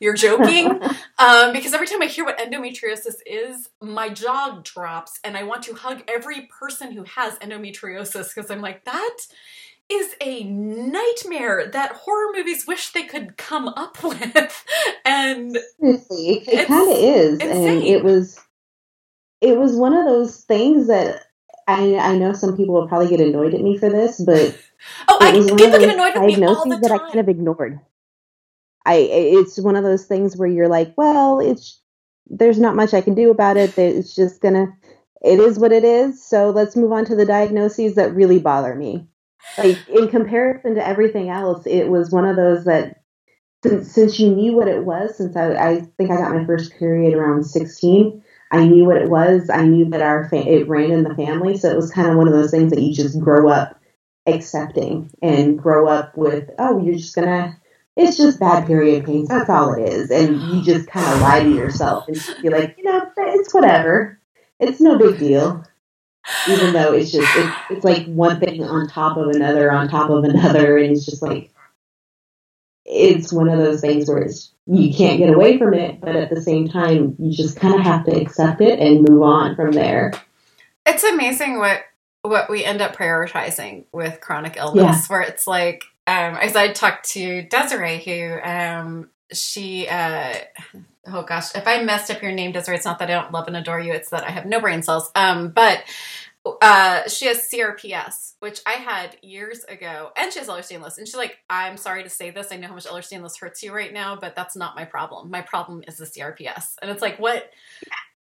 [0.00, 0.82] You're joking.
[1.18, 5.62] Um, because every time I hear what endometriosis is, my jaw drops, and I want
[5.62, 9.16] to hug every person who has endometriosis because I'm like, that
[9.88, 14.64] is a nightmare that horror movies wish they could come up with.
[15.06, 18.38] And Seriously, it, kind of is, and it was,
[19.46, 21.22] it was one of those things that
[21.68, 24.58] I I know some people will probably get annoyed at me for this, but
[25.08, 26.92] oh, I it was one people of get annoyed with me all diagnoses the that
[26.92, 27.80] I kind of ignored.
[28.84, 31.80] I it's one of those things where you're like, well, it's
[32.28, 33.76] there's not much I can do about it.
[33.78, 34.76] It's just gonna,
[35.22, 36.24] it is what it is.
[36.24, 39.06] So let's move on to the diagnoses that really bother me.
[39.58, 43.02] Like in comparison to everything else, it was one of those that
[43.62, 46.76] since since you knew what it was, since I I think I got my first
[46.78, 48.22] period around 16.
[48.50, 49.50] I knew what it was.
[49.50, 52.16] I knew that our fa- it ran in the family, so it was kind of
[52.16, 53.80] one of those things that you just grow up
[54.26, 56.50] accepting and grow up with.
[56.58, 57.58] Oh, you're just gonna.
[57.96, 59.28] It's just bad period pains.
[59.28, 62.76] That's all it is, and you just kind of lie to yourself and be like,
[62.78, 64.20] you know, it's whatever.
[64.60, 65.64] It's no big deal.
[66.48, 70.10] Even though it's just it's, it's like one thing on top of another on top
[70.10, 71.52] of another, and it's just like
[72.86, 76.30] it's one of those things where it's you can't get away from it, but at
[76.30, 79.72] the same time, you just kind of have to accept it and move on from
[79.72, 80.12] there.
[80.84, 81.84] It's amazing what
[82.22, 87.08] what we end up prioritizing with chronic illness, where it's like, um, as I talked
[87.10, 90.34] to Desiree, who um, she, uh,
[91.06, 93.46] oh gosh, if I messed up your name, Desiree, it's not that I don't love
[93.46, 95.10] and adore you; it's that I have no brain cells.
[95.14, 95.84] Um, but
[96.60, 100.98] uh, she has CRPS, which I had years ago, and she has Ehlers-Danlos.
[100.98, 102.48] And she's like, "I'm sorry to say this.
[102.50, 105.30] I know how much Ehlers-Danlos hurts you right now, but that's not my problem.
[105.30, 107.50] My problem is the CRPS." And it's like, what?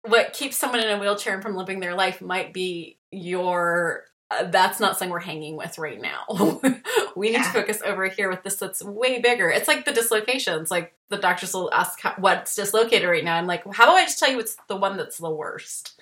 [0.04, 4.80] what keeps someone in a wheelchair from living their life might be your uh, that's
[4.80, 6.24] not something we're hanging with right now.
[7.16, 9.50] we need to focus over here with this that's way bigger.
[9.50, 10.72] It's like the dislocations.
[10.72, 13.36] Like the doctors will ask how, what's dislocated right now.
[13.36, 16.00] I'm like, how do I just tell you it's the one that's the worst?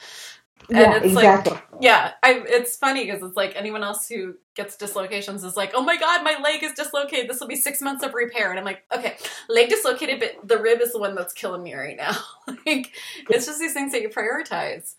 [0.69, 1.57] And yeah, it's like- exactly.
[1.81, 5.81] Yeah, I, it's funny because it's like anyone else who gets dislocations is like, oh
[5.81, 7.29] my god, my leg is dislocated.
[7.29, 9.15] This will be six months of repair, and I'm like, okay,
[9.47, 12.17] leg dislocated, but the rib is the one that's killing me right now.
[12.65, 12.91] like,
[13.29, 14.95] it's just these things that you prioritize.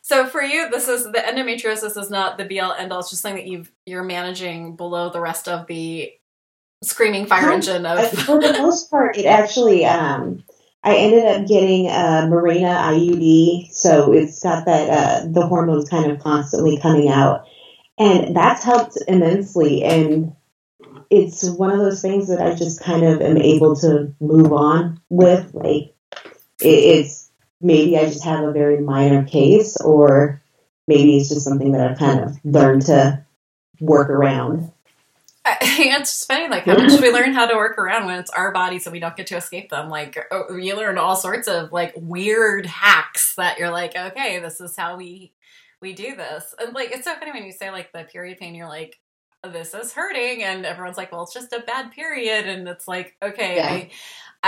[0.00, 3.00] So for you, this is the endometriosis is not the be all end all.
[3.00, 6.12] It's just something that you've you're managing below the rest of the
[6.82, 8.10] screaming fire engine of.
[8.10, 10.42] for the most part, it actually, um,
[10.84, 16.10] I ended up getting a Mirena IUD, so it's got that uh, the hormones kind
[16.10, 17.46] of constantly coming out,
[17.98, 19.84] and that's helped immensely.
[19.84, 20.34] And
[21.08, 25.00] it's one of those things that I just kind of am able to move on
[25.08, 25.54] with.
[25.54, 25.94] Like
[26.60, 30.42] it, it's maybe I just have a very minor case, or
[30.88, 33.24] maybe it's just something that I've kind of learned to
[33.80, 34.72] work around.
[35.44, 38.30] I- it's just funny, like how much we learn how to work around when it's
[38.30, 39.88] our bodies and we don't get to escape them.
[39.88, 44.60] Like oh, you learn all sorts of like weird hacks that you're like, okay, this
[44.60, 45.32] is how we
[45.80, 46.54] we do this.
[46.60, 49.00] And like it's so funny when you say like the period pain, you're like,
[49.44, 53.16] this is hurting, and everyone's like, well, it's just a bad period, and it's like,
[53.20, 53.68] okay, Yeah.
[53.68, 53.90] I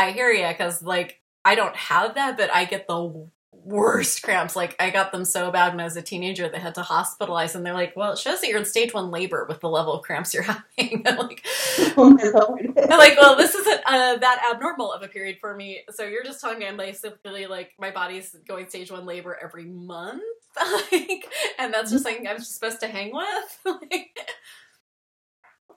[0.07, 3.29] I hear you because like I don't have that, but I get the
[3.65, 4.55] worst cramps.
[4.55, 7.55] Like I got them so bad when I was a teenager, they had to hospitalize,
[7.55, 9.95] and they're like, "Well, it shows that you're in stage one labor with the level
[9.95, 10.43] of cramps you're
[10.79, 11.45] having." I'm like,
[11.97, 12.73] Oh my lord!
[12.77, 15.83] I'm like, well, this isn't uh, that abnormal of a period for me.
[15.91, 19.65] So you're just telling me I'm basically like my body's going stage one labor every
[19.65, 20.23] month,
[20.93, 21.27] like,
[21.59, 23.61] and that's just something I'm just supposed to hang with.
[23.65, 24.19] like,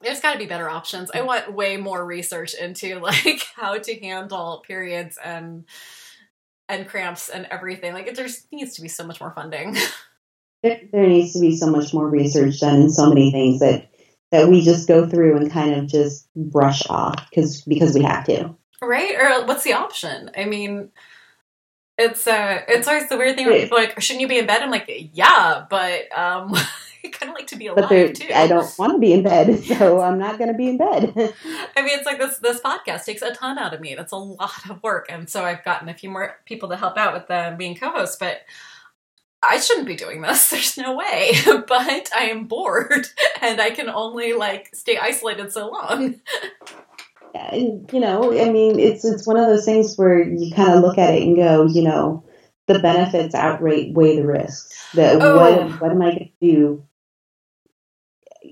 [0.02, 1.10] there's got to be better options.
[1.12, 5.64] I want way more research into like how to handle periods and
[6.68, 7.94] and cramps and everything.
[7.94, 9.76] Like, there needs to be so much more funding.
[10.62, 13.90] there, there needs to be so much more research done in so many things that
[14.30, 18.24] that we just go through and kind of just brush off because because we have
[18.26, 18.54] to.
[18.82, 19.14] Right?
[19.18, 20.30] Or what's the option?
[20.36, 20.90] I mean,
[21.96, 24.46] it's uh it's always the weird thing when people are like, shouldn't you be in
[24.46, 24.62] bed?
[24.62, 26.54] I'm like, yeah, but um
[27.12, 28.28] kind of like to be alive but too.
[28.34, 31.12] I don't want to be in bed, so I'm not going to be in bed.
[31.76, 33.94] I mean, it's like this this podcast takes a ton out of me.
[33.94, 36.96] That's a lot of work, and so I've gotten a few more people to help
[36.96, 38.42] out with them being co-hosts, but.
[39.40, 40.50] I shouldn't be doing this.
[40.50, 41.30] There's no way.
[41.46, 43.06] but I am bored
[43.40, 46.16] and I can only like stay isolated so long.
[47.34, 50.82] And, you know, I mean, it's it's one of those things where you kind of
[50.82, 52.24] look at it and go, you know,
[52.66, 54.84] the benefits outweigh the risks.
[54.94, 55.36] That Oh.
[55.36, 56.84] what what am I going to do?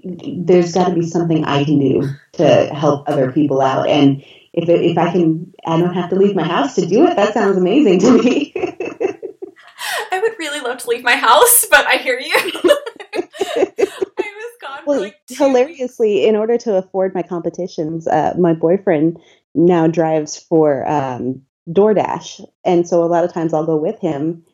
[0.06, 4.68] There's got to be something I can do to help other people out, and if
[4.68, 7.16] it, if I can, I don't have to leave my house to do it.
[7.16, 8.52] That sounds amazing to me.
[10.12, 12.34] I would really love to leave my house, but I hear you.
[13.14, 18.54] I was gone for Well, like hilariously, in order to afford my competitions, uh, my
[18.54, 19.18] boyfriend
[19.54, 24.44] now drives for um, DoorDash, and so a lot of times I'll go with him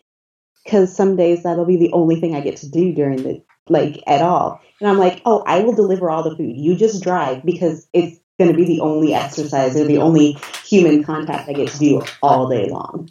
[0.64, 3.42] because some days that'll be the only thing I get to do during the
[3.72, 4.60] like at all.
[4.80, 6.56] And I'm like, oh, I will deliver all the food.
[6.56, 11.04] You just drive because it's going to be the only exercise or the only human
[11.04, 13.08] contact I get to do all day long.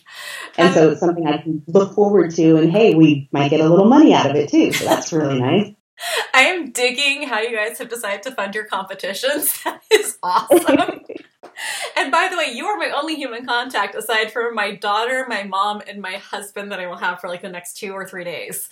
[0.57, 2.57] And so it's something I can look forward to.
[2.57, 4.71] And hey, we might get a little money out of it too.
[4.73, 5.73] So that's really nice.
[6.33, 9.59] I am digging how you guys have decided to fund your competitions.
[9.63, 11.01] That is awesome.
[11.97, 15.43] and by the way, you are my only human contact aside from my daughter, my
[15.43, 18.23] mom, and my husband that I will have for like the next two or three
[18.23, 18.69] days.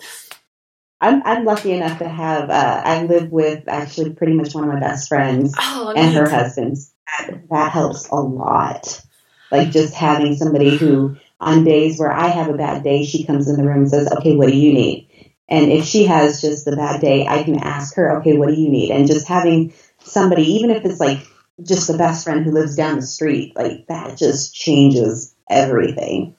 [1.00, 4.70] I'm I'm lucky enough to have uh, I live with actually pretty much one of
[4.72, 6.76] my best friends Oh, and her husband.
[7.18, 9.02] That, that helps a lot.
[9.50, 13.48] Like just having somebody who on days where I have a bad day, she comes
[13.48, 15.08] in the room and says, "Okay, what do you need?"
[15.48, 18.54] And if she has just a bad day, I can ask her, "Okay, what do
[18.54, 19.72] you need?" And just having
[20.04, 21.20] somebody, even if it's like
[21.62, 26.36] just the best friend who lives down the street, like that just changes everything.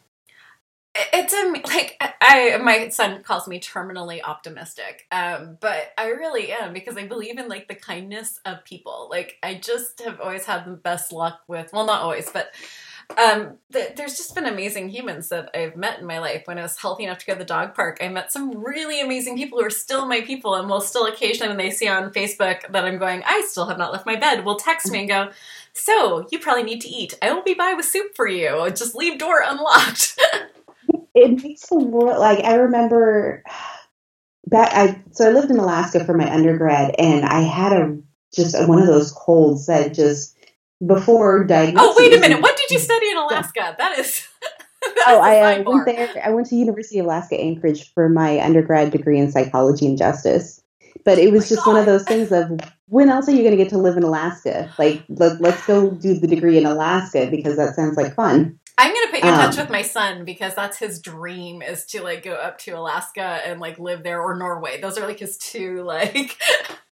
[1.13, 6.73] it's a like I my son calls me terminally optimistic, um, but I really am
[6.73, 9.07] because I believe in like the kindness of people.
[9.09, 12.51] Like I just have always had the best luck with well, not always, but
[13.17, 16.43] um, th- there's just been amazing humans that I've met in my life.
[16.45, 19.01] When I was healthy enough to go to the dog park, I met some really
[19.01, 22.11] amazing people who are still my people and will still occasionally, when they see on
[22.11, 25.09] Facebook that I'm going, I still have not left my bed, will text me and
[25.09, 25.29] go,
[25.73, 27.17] So, you probably need to eat.
[27.21, 28.69] I will be by with soup for you.
[28.71, 30.19] Just leave door unlocked.
[31.13, 33.43] it makes the world like I remember
[34.47, 37.97] back I so I lived in Alaska for my undergrad and I had a
[38.33, 40.37] just one of those colds that just
[40.85, 41.89] before diagnosis.
[41.89, 42.41] Oh, wait a minute.
[42.41, 43.75] What did you study in Alaska?
[43.77, 44.27] That is.
[44.81, 46.23] that Oh, is I uh, went there.
[46.25, 50.61] I went to University of Alaska Anchorage for my undergrad degree in psychology and justice.
[51.03, 53.51] But it was my just one of those things of when else are you going
[53.51, 54.71] to get to live in Alaska?
[54.77, 58.59] Like, let, let's go do the degree in Alaska because that sounds like fun.
[58.81, 61.85] I'm gonna put you in touch Um, with my son because that's his dream is
[61.87, 64.81] to like go up to Alaska and like live there or Norway.
[64.81, 66.35] Those are like his two like.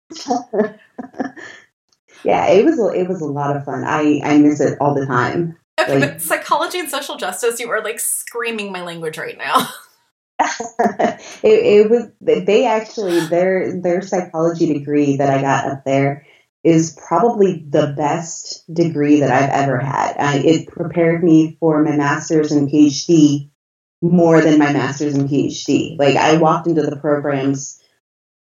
[2.24, 3.84] yeah, it was a- it was a lot of fun.
[3.84, 5.58] I I miss it all the time.
[5.80, 9.68] Okay, Like- but psychology and social justice, you are like screaming my language right now.
[10.40, 16.26] it, it was they actually their their psychology degree that I got up there
[16.64, 20.16] is probably the best degree that I've ever had.
[20.46, 23.50] It prepared me for my master's and PhD
[24.02, 25.98] more than my master's and PhD.
[25.98, 27.82] Like I walked into the programs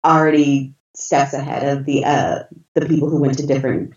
[0.04, 2.42] already steps ahead of the uh,
[2.74, 3.94] the people who went to different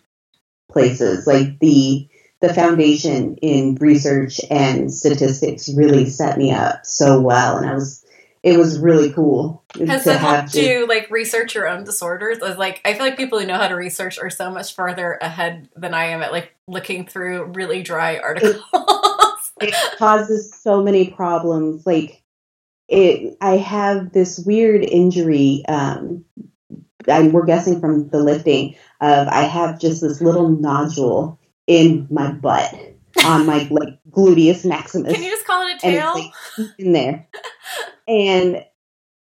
[0.72, 1.28] places.
[1.28, 2.08] Like the
[2.42, 8.03] the foundation in research and statistics really set me up so well, and I was
[8.44, 12.40] it was really cool Has to it helped to- you like research your own disorders?
[12.40, 15.70] Like I feel like people who know how to research are so much farther ahead
[15.76, 18.62] than I am at like looking through really dry articles.
[19.62, 22.22] it causes so many problems like
[22.90, 26.26] it i have this weird injury um
[27.08, 32.32] I, we're guessing from the lifting of i have just this little nodule in my
[32.32, 32.74] butt
[33.24, 36.14] on my like gluteus maximus Can you just call it a tail?
[36.16, 36.32] like
[36.80, 37.28] in there
[38.08, 38.64] and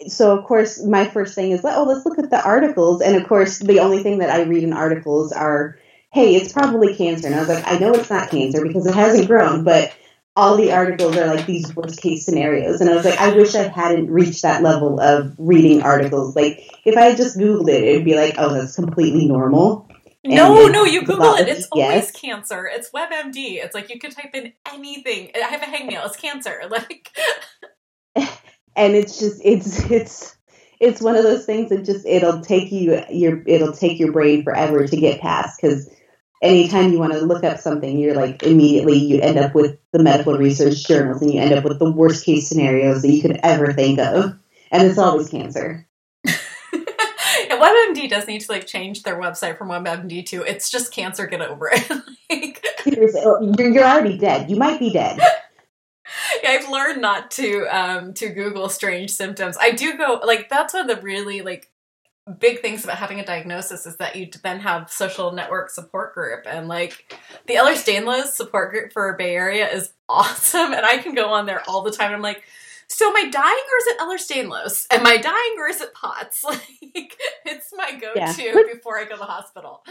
[0.08, 3.26] so of course my first thing is oh let's look at the articles and of
[3.28, 5.78] course the only thing that i read in articles are
[6.12, 8.94] hey it's probably cancer and i was like i know it's not cancer because it
[8.94, 9.92] hasn't grown but
[10.34, 13.54] all the articles are like these worst case scenarios and i was like i wish
[13.54, 17.84] i hadn't reached that level of reading articles like if i had just googled it
[17.84, 19.88] it'd be like oh that's completely normal
[20.24, 21.48] No, And no, you Google it.
[21.48, 22.10] It's always yes.
[22.12, 22.70] cancer.
[22.72, 23.56] It's WebMD.
[23.62, 25.32] It's like you could type in anything.
[25.34, 26.06] I have a hangnail.
[26.06, 26.62] It's cancer.
[26.70, 27.10] Like,
[28.76, 30.36] and it's just it's it's
[30.80, 34.42] it's one of those things that just it'll take you your it'll take your brain
[34.42, 35.88] forever to get past because
[36.42, 40.02] anytime you want to look up something, you're like immediately you end up with the
[40.02, 43.38] medical research journals and you end up with the worst case scenarios that you could
[43.42, 44.34] ever think of,
[44.70, 45.86] and it's always cancer.
[46.24, 46.36] and
[47.50, 51.26] WebMD does need to like change their website from WebMD to it's just cancer.
[51.26, 51.88] Get over it.
[52.30, 52.64] like,
[53.24, 54.50] oh, you're, you're already dead.
[54.50, 55.20] You might be dead.
[56.44, 59.56] I've learned not to um to Google strange symptoms.
[59.60, 61.70] I do go like that's one of the really like
[62.38, 66.44] big things about having a diagnosis is that you then have social network support group
[66.46, 71.30] and like the Ehlers-Danlos support group for Bay Area is awesome and I can go
[71.30, 72.12] on there all the time.
[72.12, 72.44] I'm like,
[72.86, 74.86] so am I dying or is it Ehlers-Danlos?
[74.92, 76.44] Am I dying or is it POTS?
[76.94, 78.52] Like it's my go-to yeah.
[78.70, 79.82] before I go to the hospital.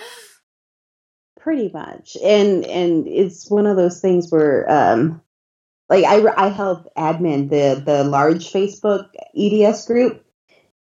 [1.40, 5.20] Pretty much, and and it's one of those things where um,
[5.92, 10.26] like I I help admin the the large Facebook EDS group,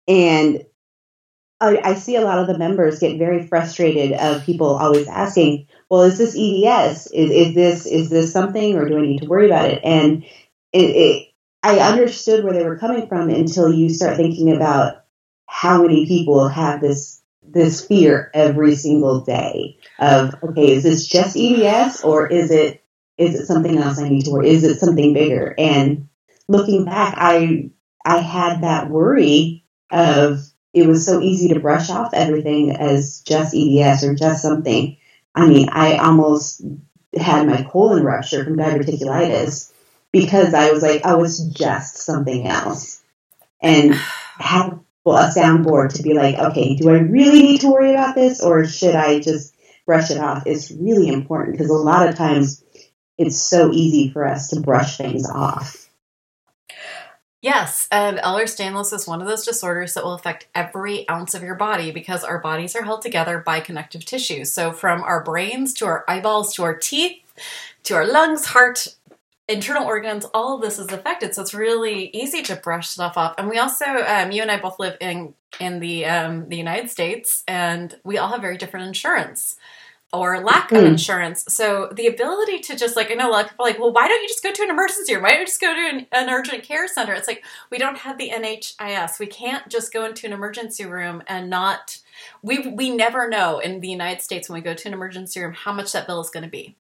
[0.09, 0.67] and
[1.61, 5.69] I, I, see a lot of the members get very frustrated of people always asking,
[5.89, 7.07] "Well, is this EDS?
[7.13, 10.25] Is, is this is this something, or do I need to worry about it?" And
[10.73, 11.29] it, it,
[11.63, 15.05] I understood where they were coming from until you start thinking about
[15.47, 21.37] how many people have this this fear every single day of, okay, is this just
[21.37, 22.83] EDS, or is it
[23.19, 24.49] is it something else I need to worry?
[24.49, 25.55] Is it something bigger?
[25.59, 26.09] And
[26.47, 27.71] looking back, I
[28.05, 30.41] I had that worry of
[30.73, 34.97] it was so easy to brush off everything as just EDS or just something.
[35.35, 36.63] I mean, I almost
[37.17, 39.73] had my colon rupture from diverticulitis
[40.13, 43.03] because I was like, oh, it's just something else.
[43.61, 47.93] And have well, a soundboard to be like, okay, do I really need to worry
[47.93, 49.55] about this or should I just
[49.87, 50.43] brush it off?
[50.47, 52.63] It's really important because a lot of times
[53.19, 55.91] it's so easy for us to brush things off.
[57.41, 61.55] Yes, and Ehlers-Danlos is one of those disorders that will affect every ounce of your
[61.55, 64.45] body because our bodies are held together by connective tissue.
[64.45, 67.23] So from our brains to our eyeballs to our teeth
[67.85, 68.97] to our lungs, heart,
[69.49, 71.35] internal organs, all of this is affected.
[71.35, 73.35] So it's really easy to brush stuff off.
[73.39, 76.91] And we also, um, you and I both live in in the um, the United
[76.91, 79.57] States, and we all have very different insurance
[80.13, 80.87] or lack of mm.
[80.87, 81.45] insurance.
[81.49, 83.93] So the ability to just like I know a lot of people are like, well,
[83.93, 85.23] why don't you just go to an emergency room?
[85.23, 87.13] Why don't you just go to an, an, urgent care center?
[87.13, 89.19] It's like we don't have the NHIS.
[89.19, 91.99] We can't just go into an emergency room and not.
[92.43, 95.53] We we never know in the United States when we go to an emergency room
[95.53, 96.77] how much that bill is going to be.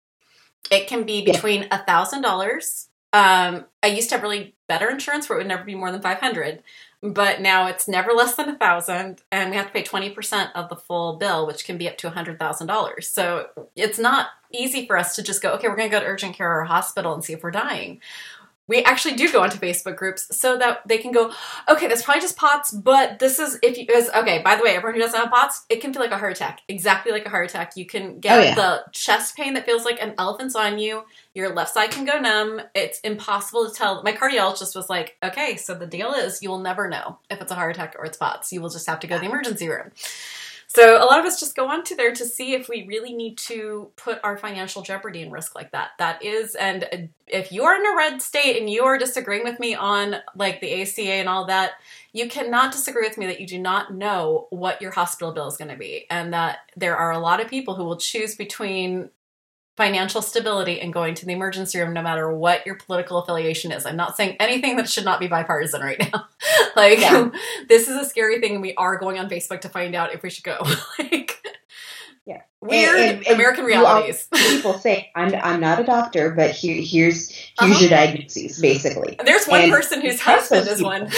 [0.70, 2.88] It can be between a thousand dollars.
[3.12, 6.00] Um, I used to have really better insurance where it would never be more than
[6.00, 6.62] five hundred
[7.02, 10.68] but now it's never less than a thousand and we have to pay 20% of
[10.68, 14.96] the full bill which can be up to a $100000 so it's not easy for
[14.96, 17.24] us to just go okay we're going to go to urgent care or hospital and
[17.24, 18.00] see if we're dying
[18.68, 21.32] we actually do go into Facebook groups so that they can go,
[21.68, 24.42] okay, that's probably just POTS, but this is if you is okay.
[24.42, 26.60] By the way, everyone who doesn't have POTS, it can feel like a heart attack,
[26.68, 27.72] exactly like a heart attack.
[27.76, 28.54] You can get oh, yeah.
[28.54, 31.04] the chest pain that feels like an elephant's on you.
[31.34, 32.60] Your left side can go numb.
[32.74, 34.02] It's impossible to tell.
[34.02, 37.50] My cardiologist was like, okay, so the deal is you will never know if it's
[37.50, 38.52] a heart attack or it's POTS.
[38.52, 39.90] You will just have to go to the emergency room.
[40.70, 43.38] So a lot of us just go onto there to see if we really need
[43.38, 45.92] to put our financial jeopardy in risk like that.
[45.98, 49.74] That is, and if you're in a red state and you are disagreeing with me
[49.74, 51.72] on like the ACA and all that,
[52.12, 55.56] you cannot disagree with me that you do not know what your hospital bill is
[55.56, 59.08] going to be, and that there are a lot of people who will choose between
[59.78, 63.86] financial stability and going to the emergency room no matter what your political affiliation is.
[63.86, 66.26] I'm not saying anything that should not be bipartisan right now.
[66.76, 67.30] like yeah.
[67.68, 70.24] this is a scary thing and we are going on Facebook to find out if
[70.24, 70.58] we should go.
[70.98, 71.40] like
[72.26, 72.42] yeah.
[72.60, 74.26] Weird and, and, and American realities.
[74.34, 77.80] people say, I'm I'm not a doctor, but here, here's here's uh-huh.
[77.80, 79.16] your diagnoses, basically.
[79.24, 81.08] There's one and person whose husband is one.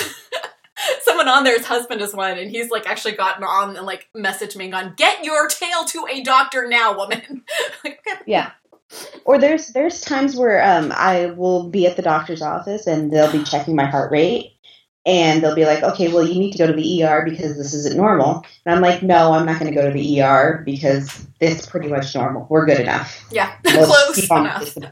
[1.02, 4.56] someone on there's husband is one, and he's like actually gotten on and like messaged
[4.56, 7.44] me and gone, "Get your tail to a doctor now, woman."
[7.84, 8.20] like, okay.
[8.26, 8.50] Yeah.
[9.24, 13.30] Or there's there's times where um, I will be at the doctor's office and they'll
[13.30, 14.56] be checking my heart rate,
[15.06, 17.72] and they'll be like, "Okay, well, you need to go to the ER because this
[17.72, 21.26] isn't normal." And I'm like, "No, I'm not going to go to the ER because
[21.40, 22.46] it's pretty much normal.
[22.50, 24.76] We're good enough." Yeah, we'll close enough.
[24.76, 24.84] it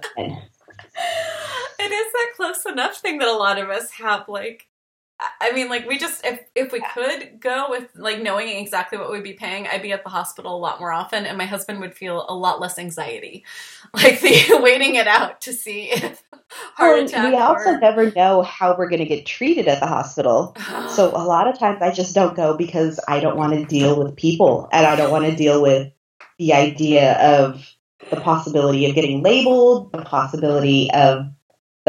[1.93, 4.68] is that close enough thing that a lot of us have like
[5.41, 9.11] I mean, like we just if if we could go with like knowing exactly what
[9.11, 11.81] we'd be paying, I'd be at the hospital a lot more often, and my husband
[11.81, 13.45] would feel a lot less anxiety,
[13.95, 16.23] like the waiting it out to see if
[16.75, 17.33] heart well, attack.
[17.33, 17.81] We also or...
[17.81, 20.57] never know how we're going to get treated at the hospital,
[20.89, 24.01] so a lot of times I just don't go because I don't want to deal
[24.01, 25.93] with people, and I don't want to deal with
[26.39, 27.75] the idea of
[28.11, 31.27] the possibility of getting labeled, the possibility of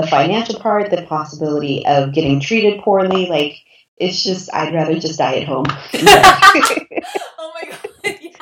[0.02, 3.28] the financial part, the possibility of getting treated poorly.
[3.28, 3.56] Like
[3.98, 5.66] It's just I'd rather just die at home.
[7.40, 7.88] oh my god,
[8.22, 8.38] yes.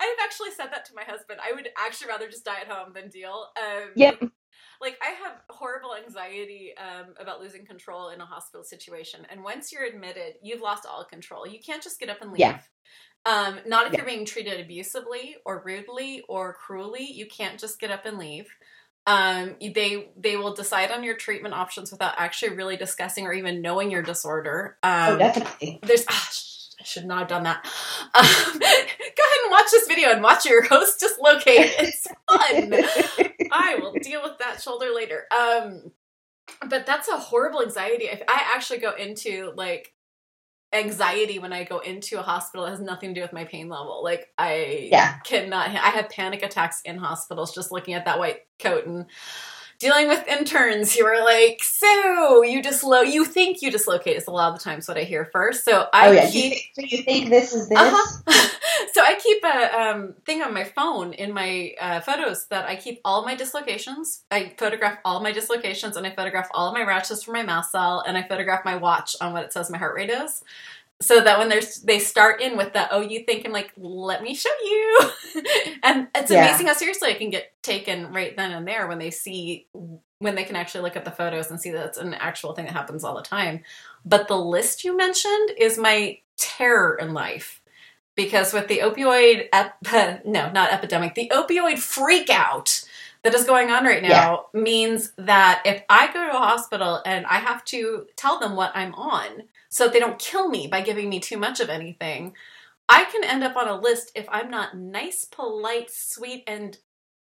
[0.00, 1.40] I've actually said that to my husband.
[1.46, 3.46] I would actually rather just die at home than deal.
[3.58, 4.22] Um, yep.
[4.80, 9.72] Like I have horrible anxiety um, about losing control in a hospital situation, and once
[9.72, 11.46] you're admitted, you've lost all control.
[11.48, 12.40] You can't just get up and leave.
[12.40, 12.60] Yeah.
[13.26, 13.98] Um, not if Yeah.
[13.98, 17.04] you're being treated abusively or rudely or cruelly.
[17.12, 18.48] You can't just get up and leave.
[19.08, 23.62] Um, they they will decide on your treatment options without actually really discussing or even
[23.62, 24.76] knowing your disorder.
[24.82, 25.78] Um, oh, definitely.
[25.82, 26.28] there's ah,
[26.78, 27.64] I should not have done that.
[28.14, 31.72] Um, go ahead and watch this video and watch your host dislocate.
[31.78, 32.74] It's fun.
[33.50, 35.24] I will deal with that shoulder later.
[35.32, 35.90] Um,
[36.68, 38.04] but that's a horrible anxiety.
[38.04, 39.94] If I actually go into like
[40.72, 43.68] anxiety when I go into a hospital, it has nothing to do with my pain
[43.68, 44.02] level.
[44.04, 45.18] Like I Yeah.
[45.20, 45.68] cannot.
[45.70, 49.06] I have panic attacks in hospitals just looking at that white coat and
[49.78, 54.30] dealing with interns who are like, "So you dislo you think you dislocate?" Is a
[54.30, 55.64] lot of the times what I hear first.
[55.64, 56.30] So I oh yeah.
[56.30, 56.52] keep.
[56.52, 57.78] You, so you think this is this?
[57.78, 58.48] Uh-huh.
[58.92, 62.76] so I keep a um, thing on my phone in my uh, photos that I
[62.76, 64.24] keep all my dislocations.
[64.30, 67.66] I photograph all my dislocations and I photograph all of my ratchets from my mouth
[67.66, 70.42] cell and I photograph my watch on what it says my heart rate is.
[71.00, 74.22] So that when there's they start in with the oh you think I'm like let
[74.22, 75.00] me show you,
[75.84, 76.46] and it's Yeah.
[76.46, 79.68] amazing how seriously I can get taken right then and there when they see
[80.18, 82.64] when they can actually look at the photos and see that it's an actual thing
[82.64, 83.62] that happens all the time.
[84.04, 87.62] But the list you mentioned is my terror in life
[88.16, 89.76] because with the opioid ep-
[90.26, 92.84] no not epidemic the opioid freak out
[93.22, 97.26] that is going on right now means that if i go to a hospital and
[97.26, 100.80] i have to tell them what i'm on so that they don't kill me by
[100.80, 102.34] giving me too much of anything
[102.88, 106.78] i can end up on a list if i'm not nice polite sweet and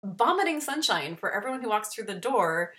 [0.05, 2.72] vomiting sunshine for everyone who walks through the door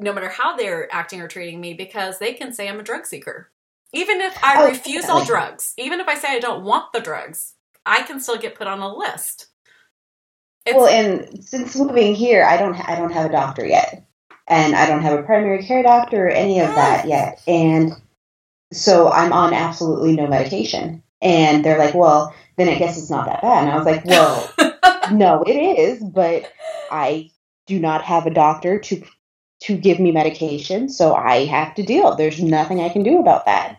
[0.00, 3.06] no matter how they're acting or treating me because they can say i'm a drug
[3.06, 3.50] seeker.
[3.92, 7.00] Even if I Oh, refuse all drugs, even if I say I don't want the
[7.00, 7.54] drugs,
[7.86, 9.48] I can still get put on a list.
[10.66, 14.06] It's, well, and since moving here, I don't ha- I don't have a doctor yet,
[14.48, 17.92] and I don't have a primary care doctor or any of that yet, and
[18.72, 21.02] so I'm on absolutely no medication.
[21.20, 24.04] And they're like, "Well, then I guess it's not that bad." And I was like,
[24.04, 24.52] "Well,
[25.12, 26.50] no, it is, but
[26.90, 27.30] I
[27.66, 29.02] do not have a doctor to
[29.62, 32.16] to give me medication, so I have to deal.
[32.16, 33.78] There's nothing I can do about that."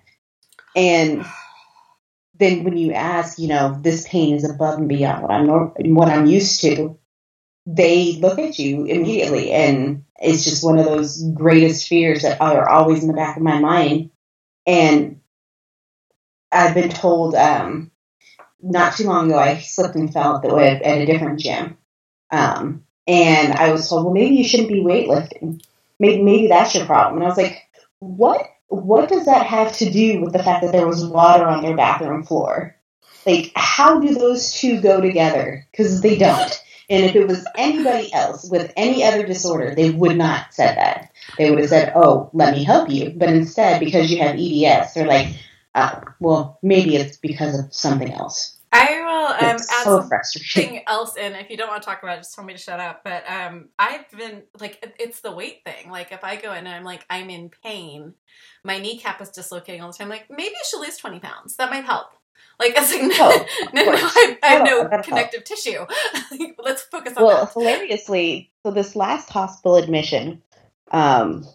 [0.75, 1.25] And
[2.39, 5.73] then when you ask, you know, this pain is above and beyond what I'm nor-
[5.77, 6.97] what I'm used to,
[7.65, 12.69] they look at you immediately, and it's just one of those greatest fears that are
[12.69, 14.09] always in the back of my mind.
[14.65, 15.21] And
[16.51, 17.91] I've been told um,
[18.61, 21.77] not too long ago I slipped and fell at, the, at a different gym,
[22.31, 25.63] um, and I was told, well, maybe you shouldn't be weightlifting.
[25.99, 27.15] Maybe maybe that's your problem.
[27.15, 27.61] And I was like,
[27.99, 28.49] what?
[28.67, 31.75] What does that have to do with the fact that there was water on their
[31.75, 32.75] bathroom floor?
[33.25, 35.67] Like, how do those two go together?
[35.71, 36.62] Because they don't.
[36.89, 40.77] And if it was anybody else with any other disorder, they would not have said
[40.77, 41.11] that.
[41.37, 44.93] They would have said, "Oh, let me help you." But instead, because you have EDS,
[44.93, 45.27] they're like,
[45.75, 51.15] uh, "Well, maybe it's because of something else." I will um, add so something else
[51.15, 51.33] in.
[51.33, 53.03] If you don't want to talk about it, just tell me to shut up.
[53.03, 55.91] But um, I've been like, it's the weight thing.
[55.91, 58.15] Like, if I go in and I'm like, I'm in pain,
[58.63, 60.09] my kneecap is dislocating all the time.
[60.09, 61.55] Like, maybe I should lose 20 pounds.
[61.57, 62.07] That might help.
[62.59, 63.91] Like, it's like, no, Oh, no, no.
[63.95, 65.85] I, I have Oh, no connective tissue.
[66.63, 67.53] Let's focus on Well, that.
[67.53, 70.41] hilariously, so this last hospital admission,
[70.91, 71.45] um,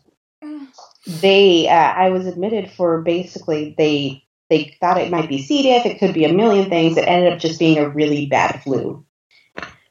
[0.45, 0.69] Mm.
[1.07, 5.63] they uh, I was admitted for basically they they thought it might be C.
[5.65, 6.97] diff, it could be a million things.
[6.97, 9.05] It ended up just being a really bad flu.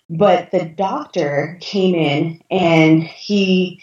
[0.10, 3.82] But the doctor came in and he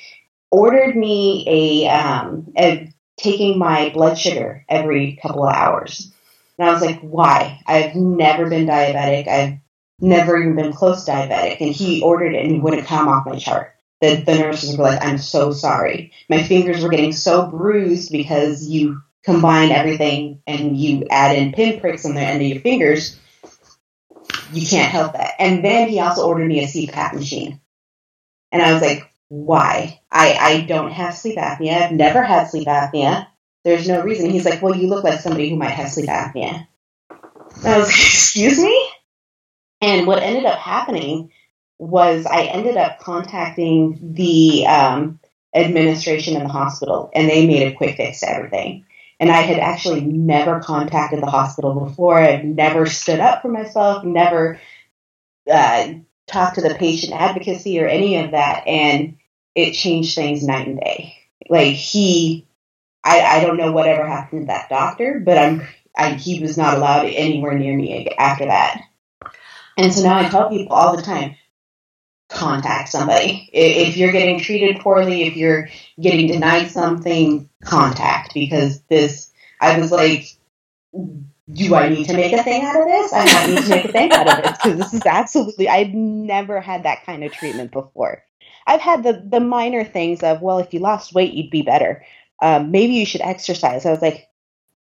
[0.50, 1.44] ordered me
[1.86, 6.12] a, um, a taking my blood sugar every couple of hours.
[6.58, 7.60] And I was like, why?
[7.66, 9.28] I've never been diabetic.
[9.28, 9.58] I've
[10.00, 11.60] never even been close diabetic.
[11.60, 13.74] And he ordered it and it wouldn't come off my chart.
[14.00, 16.12] The, the nurses were like, I'm so sorry.
[16.28, 22.04] My fingers were getting so bruised because you combine everything and you add in pinpricks
[22.04, 23.18] on the end of your fingers.
[24.52, 25.32] You can't help that.
[25.38, 27.60] And then he also ordered me a CPAP machine.
[28.52, 30.00] And I was like, why?
[30.10, 31.82] I, I don't have sleep apnea.
[31.82, 33.26] I've never had sleep apnea.
[33.64, 34.30] There's no reason.
[34.30, 36.66] He's like, well, you look like somebody who might have sleep apnea.
[37.64, 38.90] I was like, excuse me?
[39.80, 41.30] And what ended up happening
[41.78, 45.18] was I ended up contacting the um,
[45.54, 48.84] administration in the hospital, and they made a quick fix to everything.
[49.20, 52.18] And I had actually never contacted the hospital before.
[52.18, 54.60] I'd never stood up for myself, never
[55.50, 55.94] uh,
[56.26, 58.66] talked to the patient advocacy or any of that.
[58.66, 59.18] And
[59.54, 61.14] it changed things night and day.
[61.48, 62.46] Like he,
[63.04, 66.76] I, I don't know whatever happened to that doctor, but I'm I, he was not
[66.76, 68.82] allowed anywhere near me after that.
[69.76, 71.36] And so now I tell people all the time,
[72.28, 73.48] contact somebody.
[73.52, 75.68] If you're getting treated poorly, if you're
[76.00, 79.30] getting denied something, contact because this.
[79.60, 80.26] I was like,
[80.92, 83.12] do I need to make a thing out of this?
[83.12, 85.68] I might need to make a thing out of this because this is absolutely.
[85.68, 88.24] I've never had that kind of treatment before.
[88.66, 92.04] I've had the the minor things of well, if you lost weight, you'd be better.
[92.42, 93.86] Um, maybe you should exercise.
[93.86, 94.28] I was like,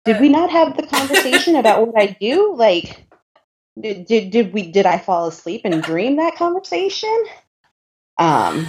[0.05, 2.55] did we not have the conversation about what I do?
[2.55, 3.07] Like,
[3.79, 7.25] did, did did we did I fall asleep and dream that conversation?
[8.17, 8.67] Um,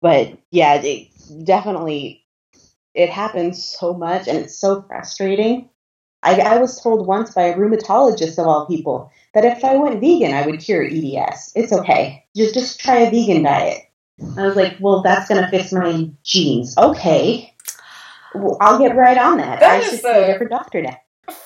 [0.00, 1.08] but yeah, it
[1.44, 2.24] definitely
[2.94, 5.68] it happens so much, and it's so frustrating.
[6.22, 10.00] I, I was told once by a rheumatologist of all people that if I went
[10.00, 11.52] vegan, I would cure EDS.
[11.54, 12.24] It's okay.
[12.36, 13.82] Just just try a vegan diet.
[14.36, 16.76] I was like, well, that's going to fix my genes.
[16.78, 17.51] Okay.
[18.34, 19.60] Well, I'll get right on that.
[19.60, 20.96] That I should see a- a different doctor now.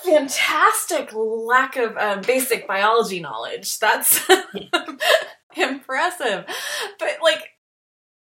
[0.05, 3.79] fantastic lack of um, basic biology knowledge.
[3.79, 4.21] That's
[5.57, 6.45] impressive.
[6.99, 7.51] But like,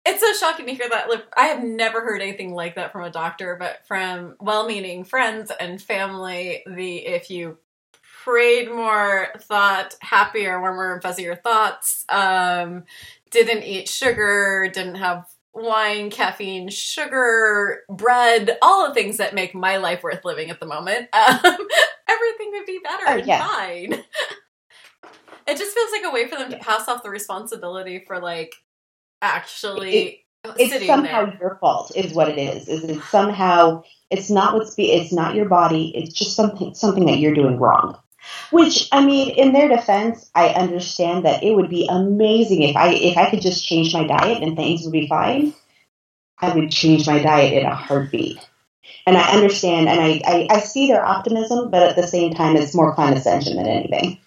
[0.06, 1.10] it's so shocking to hear that.
[1.10, 5.52] Like, I have never heard anything like that from a doctor, but from well-meaning friends
[5.60, 6.62] and family.
[6.68, 7.58] The if you
[8.24, 12.84] prayed more, thought happier, warmer, and fuzzier thoughts, um,
[13.32, 15.26] didn't eat sugar, didn't have
[15.56, 20.66] wine, caffeine, sugar, bread, all the things that make my life worth living at the
[20.66, 21.58] moment, um,
[22.10, 23.48] everything would be better Oh, and yeah.
[23.48, 24.04] fine.
[25.48, 28.56] It just feels like a way for them to pass off the responsibility for like
[29.22, 31.38] actually It's sitting somehow there.
[31.40, 32.68] your fault, is what it is.
[32.68, 35.92] Is it somehow it's not what's be it's not your body.
[35.96, 37.96] It's just something something that you're doing wrong.
[38.52, 42.90] Which I mean, in their defense, I understand that it would be amazing if I
[42.90, 45.54] if I could just change my diet and things would be fine.
[46.40, 48.40] I would change my diet in a heartbeat.
[49.08, 52.56] And I understand and I, I, I see their optimism, but at the same time
[52.56, 54.20] it's more condescension than anything.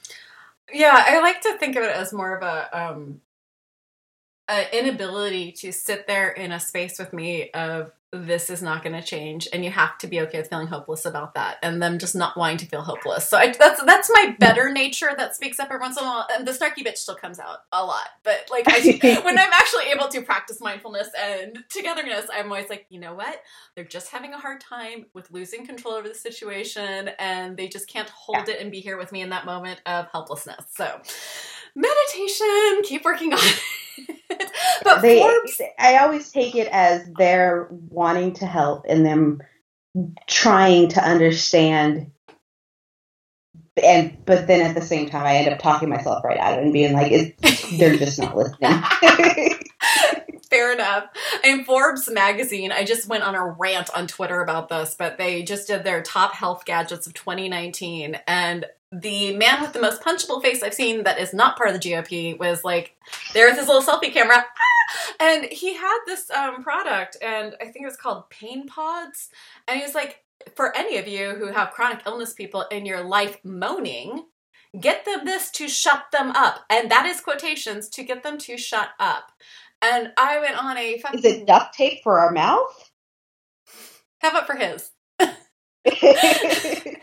[0.73, 3.21] Yeah, I like to think of it as more of a um
[4.49, 8.95] an inability to sit there in a space with me of this is not going
[8.95, 11.99] to change and you have to be okay with feeling hopeless about that and them
[11.99, 13.29] just not wanting to feel hopeless.
[13.29, 16.27] So I, that's that's my better nature that speaks up every once in a while
[16.35, 19.91] and the snarky bitch still comes out a lot but like I, when i'm actually
[19.95, 23.43] able to practice mindfulness and togetherness i'm always like you know what?
[23.75, 27.89] They're just having a hard time with losing control over the situation and they just
[27.89, 30.65] can't hold it and be here with me in that moment of helplessness.
[30.75, 31.01] So
[31.79, 34.51] meditation keep working on it
[34.85, 39.41] but they Forbes I always take it as they're wanting to help and them
[40.27, 42.11] trying to understand
[43.83, 46.59] and but then at the same time I end up talking myself right out of
[46.59, 47.39] it and being like
[47.79, 48.83] they're just not listening.
[50.51, 51.05] Fair enough.
[51.45, 55.43] And Forbes magazine, I just went on a rant on Twitter about this, but they
[55.43, 58.19] just did their top health gadgets of 2019.
[58.27, 61.81] And the man with the most punchable face I've seen that is not part of
[61.81, 62.97] the GOP was like
[63.35, 64.45] there with his little selfie camera.
[64.47, 65.15] Ah!
[65.21, 69.29] And he had this um, product, and I think it was called Pain Pods.
[69.67, 70.23] And he was like,
[70.57, 74.25] for any of you who have chronic illness people in your life moaning,
[74.81, 76.61] get them this to shut them up.
[76.71, 79.33] And that is quotations to get them to shut up.
[79.83, 81.19] And I went on a fucking.
[81.19, 82.91] Is it duct tape for our mouth?
[84.21, 84.91] How about for his?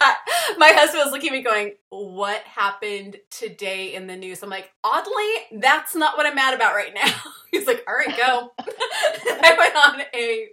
[0.58, 4.42] My husband was looking at me going, What happened today in the news?
[4.42, 7.12] I'm like, Oddly, that's not what I'm mad about right now.
[7.50, 8.52] He's like, All right, go.
[8.58, 10.48] I went on a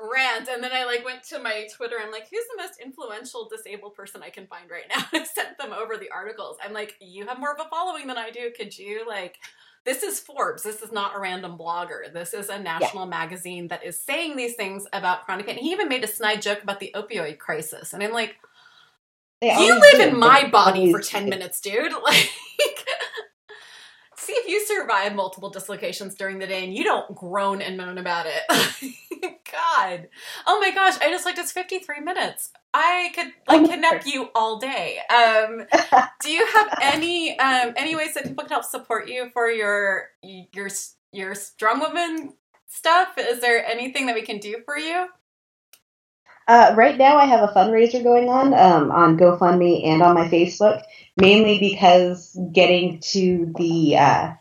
[0.00, 1.96] rant and then I like went to my Twitter.
[2.02, 5.04] I'm like, Who's the most influential disabled person I can find right now?
[5.12, 6.56] I sent them over the articles.
[6.64, 8.50] I'm like, You have more of a following than I do.
[8.56, 9.38] Could you like.
[9.84, 10.62] This is Forbes.
[10.62, 12.12] This is not a random blogger.
[12.12, 15.56] This is a national magazine that is saying these things about chronic pain.
[15.56, 17.92] He even made a snide joke about the opioid crisis.
[17.92, 18.36] And I'm like,
[19.42, 20.08] you live do.
[20.08, 21.92] in my body for 10 minutes, dude.
[22.02, 22.30] Like,
[24.16, 27.98] see if you survive multiple dislocations during the day and you don't groan and moan
[27.98, 28.94] about it.
[29.52, 30.08] God.
[30.46, 32.50] Oh my gosh, I just looked, it's 53 minutes.
[32.72, 34.98] I could like kidnap you all day.
[35.10, 35.66] Um,
[36.22, 40.06] do you have any um, any ways that people can help support you for your
[40.22, 40.68] your
[41.12, 42.34] your strong woman
[42.66, 43.18] stuff?
[43.18, 45.06] Is there anything that we can do for you?
[46.48, 50.28] Uh, right now, I have a fundraiser going on um, on GoFundMe and on my
[50.28, 50.82] Facebook,
[51.16, 54.32] mainly because getting to the uh,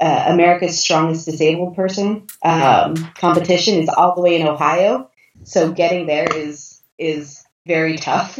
[0.00, 5.10] uh, America's Strongest Disabled Person um, competition is all the way in Ohio.
[5.42, 8.38] So getting there is is very tough.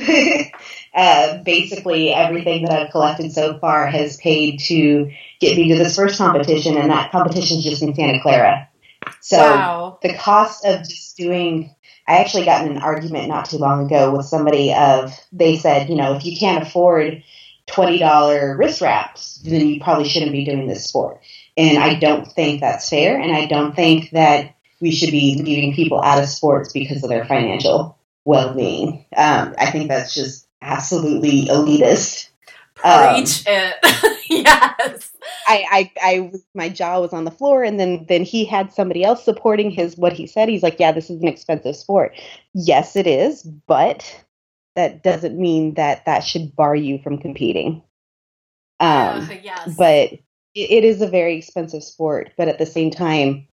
[0.95, 5.11] uh, basically, everything that I've collected so far has paid to
[5.41, 8.69] get me to this first competition, and that competition is just in Santa Clara.
[9.21, 9.99] So wow.
[10.03, 11.75] the cost of just doing
[12.09, 15.89] I actually got in an argument not too long ago with somebody of they said,
[15.89, 17.23] you know, if you can't afford
[17.67, 21.21] twenty dollar wrist wraps, then you probably shouldn't be doing this sport.
[21.57, 25.75] And I don't think that's fair, and I don't think that we should be leaving
[25.75, 29.05] people out of sports because of their financial well being.
[29.17, 32.29] Um, I think that's just absolutely elitist.
[32.75, 34.13] Preach um, it.
[34.47, 35.11] yes.
[35.47, 39.05] I, I, I, my jaw was on the floor, and then, then he had somebody
[39.05, 40.49] else supporting his what he said.
[40.49, 42.15] He's like, "Yeah, this is an expensive sport.
[42.55, 44.25] Yes, it is, but
[44.75, 47.83] that doesn't mean that that should bar you from competing."
[48.81, 49.75] Um, uh, yes.
[49.77, 50.21] But it,
[50.55, 53.49] it is a very expensive sport, but at the same time,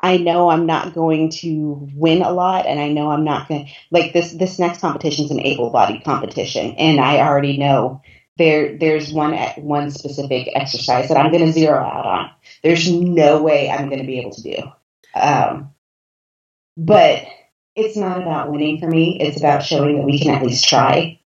[0.00, 3.66] I know I'm not going to win a lot, and I know I'm not going
[3.66, 4.32] to like this.
[4.32, 8.02] This next competition is an able-bodied competition, and I already know
[8.40, 12.30] there there's one one specific exercise that I'm going to zero out on.
[12.62, 14.56] There's no way I'm going to be able to do.
[15.14, 15.70] Um,
[16.76, 17.24] but
[17.76, 19.20] it's not about winning for me.
[19.20, 21.20] It's about showing that we can at least try.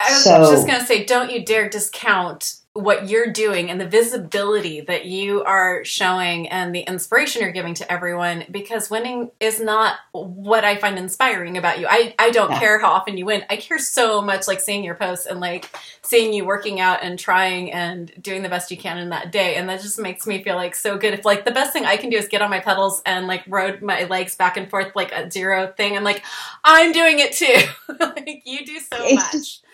[0.00, 3.80] I was so, just going to say, don't you dare discount what you're doing and
[3.80, 9.28] the visibility that you are showing and the inspiration you're giving to everyone because winning
[9.40, 11.88] is not what I find inspiring about you.
[11.90, 12.60] I, I don't yeah.
[12.60, 13.44] care how often you win.
[13.50, 15.68] I care so much like seeing your posts and like
[16.02, 19.56] seeing you working out and trying and doing the best you can in that day.
[19.56, 21.12] And that just makes me feel like so good.
[21.12, 23.42] If like the best thing I can do is get on my pedals and like
[23.48, 26.22] rode my legs back and forth like a zero thing, I'm like,
[26.62, 27.66] I'm doing it too.
[28.00, 29.32] like you do so it's much.
[29.32, 29.64] Just-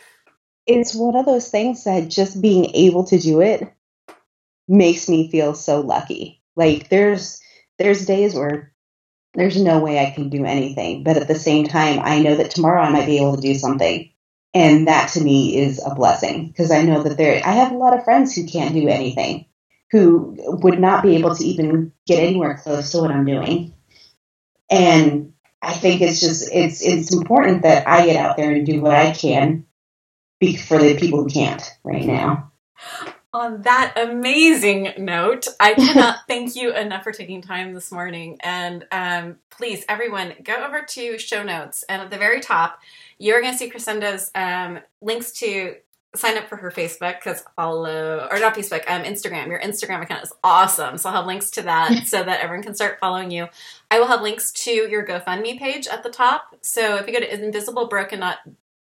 [0.66, 3.72] it's one of those things that just being able to do it
[4.68, 6.42] makes me feel so lucky.
[6.56, 7.40] Like there's
[7.78, 8.72] there's days where
[9.34, 12.50] there's no way I can do anything, but at the same time I know that
[12.50, 14.10] tomorrow I might be able to do something.
[14.54, 17.76] And that to me is a blessing because I know that there I have a
[17.76, 19.46] lot of friends who can't do anything,
[19.92, 23.74] who would not be able to even get anywhere close to what I'm doing.
[24.70, 28.80] And I think it's just it's it's important that I get out there and do
[28.80, 29.65] what I can
[30.40, 32.52] for the people who can't right now.
[33.32, 38.38] On that amazing note, I cannot thank you enough for taking time this morning.
[38.42, 41.84] And um, please, everyone, go over to show notes.
[41.88, 42.80] And at the very top,
[43.18, 45.76] you're going to see Kresenda's um, links to
[46.14, 49.48] sign up for her Facebook because follow or not Facebook, um, Instagram.
[49.48, 52.74] Your Instagram account is awesome, so I'll have links to that so that everyone can
[52.74, 53.48] start following you.
[53.90, 56.56] I will have links to your GoFundMe page at the top.
[56.62, 58.36] So if you go to Invisible Broken invisiblebroken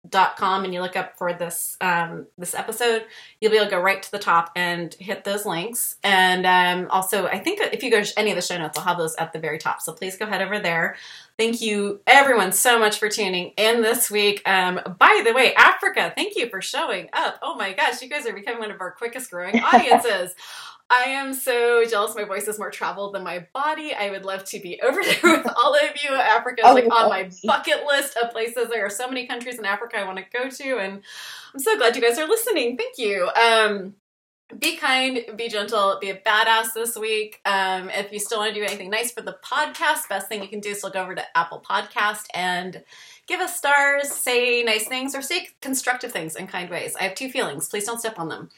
[0.09, 3.05] dot com and you look up for this um, this episode,
[3.41, 5.97] you'll be able to go right to the top and hit those links.
[6.05, 8.85] And um, also, I think if you go to any of the show notes, I'll
[8.85, 9.81] have those at the very top.
[9.81, 10.97] So please go head over there.
[11.37, 14.41] Thank you, everyone, so much for tuning in this week.
[14.47, 17.41] Um, by the way, Africa, thank you for showing up.
[17.43, 20.35] Oh my gosh, you guys are becoming one of our quickest growing audiences.
[20.91, 22.15] I am so jealous.
[22.15, 23.95] My voice is more traveled than my body.
[23.95, 26.15] I would love to be over there with all of you.
[26.15, 28.69] Africa is oh, like on my bucket list of places.
[28.69, 31.03] There are so many countries in Africa I want to go to, and
[31.55, 32.77] I'm so glad you guys are listening.
[32.77, 33.29] Thank you.
[33.29, 33.95] Um,
[34.59, 37.41] be kind, be gentle, be a badass this week.
[37.45, 40.49] Um, if you still want to do anything nice for the podcast, best thing you
[40.49, 42.85] can do is look over to Apple Podcast and
[43.27, 46.95] give us stars, say nice things, or say constructive things in kind ways.
[46.95, 47.69] I have two feelings.
[47.69, 48.51] Please don't step on them.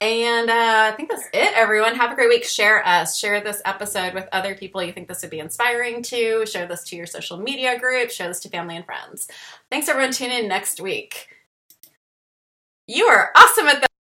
[0.00, 1.94] And uh, I think that's it, everyone.
[1.94, 2.44] Have a great week.
[2.44, 3.18] Share us.
[3.18, 6.44] Share this episode with other people you think this would be inspiring to.
[6.44, 8.10] Share this to your social media group.
[8.10, 9.26] Share this to family and friends.
[9.70, 10.12] Thanks, everyone.
[10.12, 11.28] Tune in next week.
[12.86, 13.85] You are awesome at that.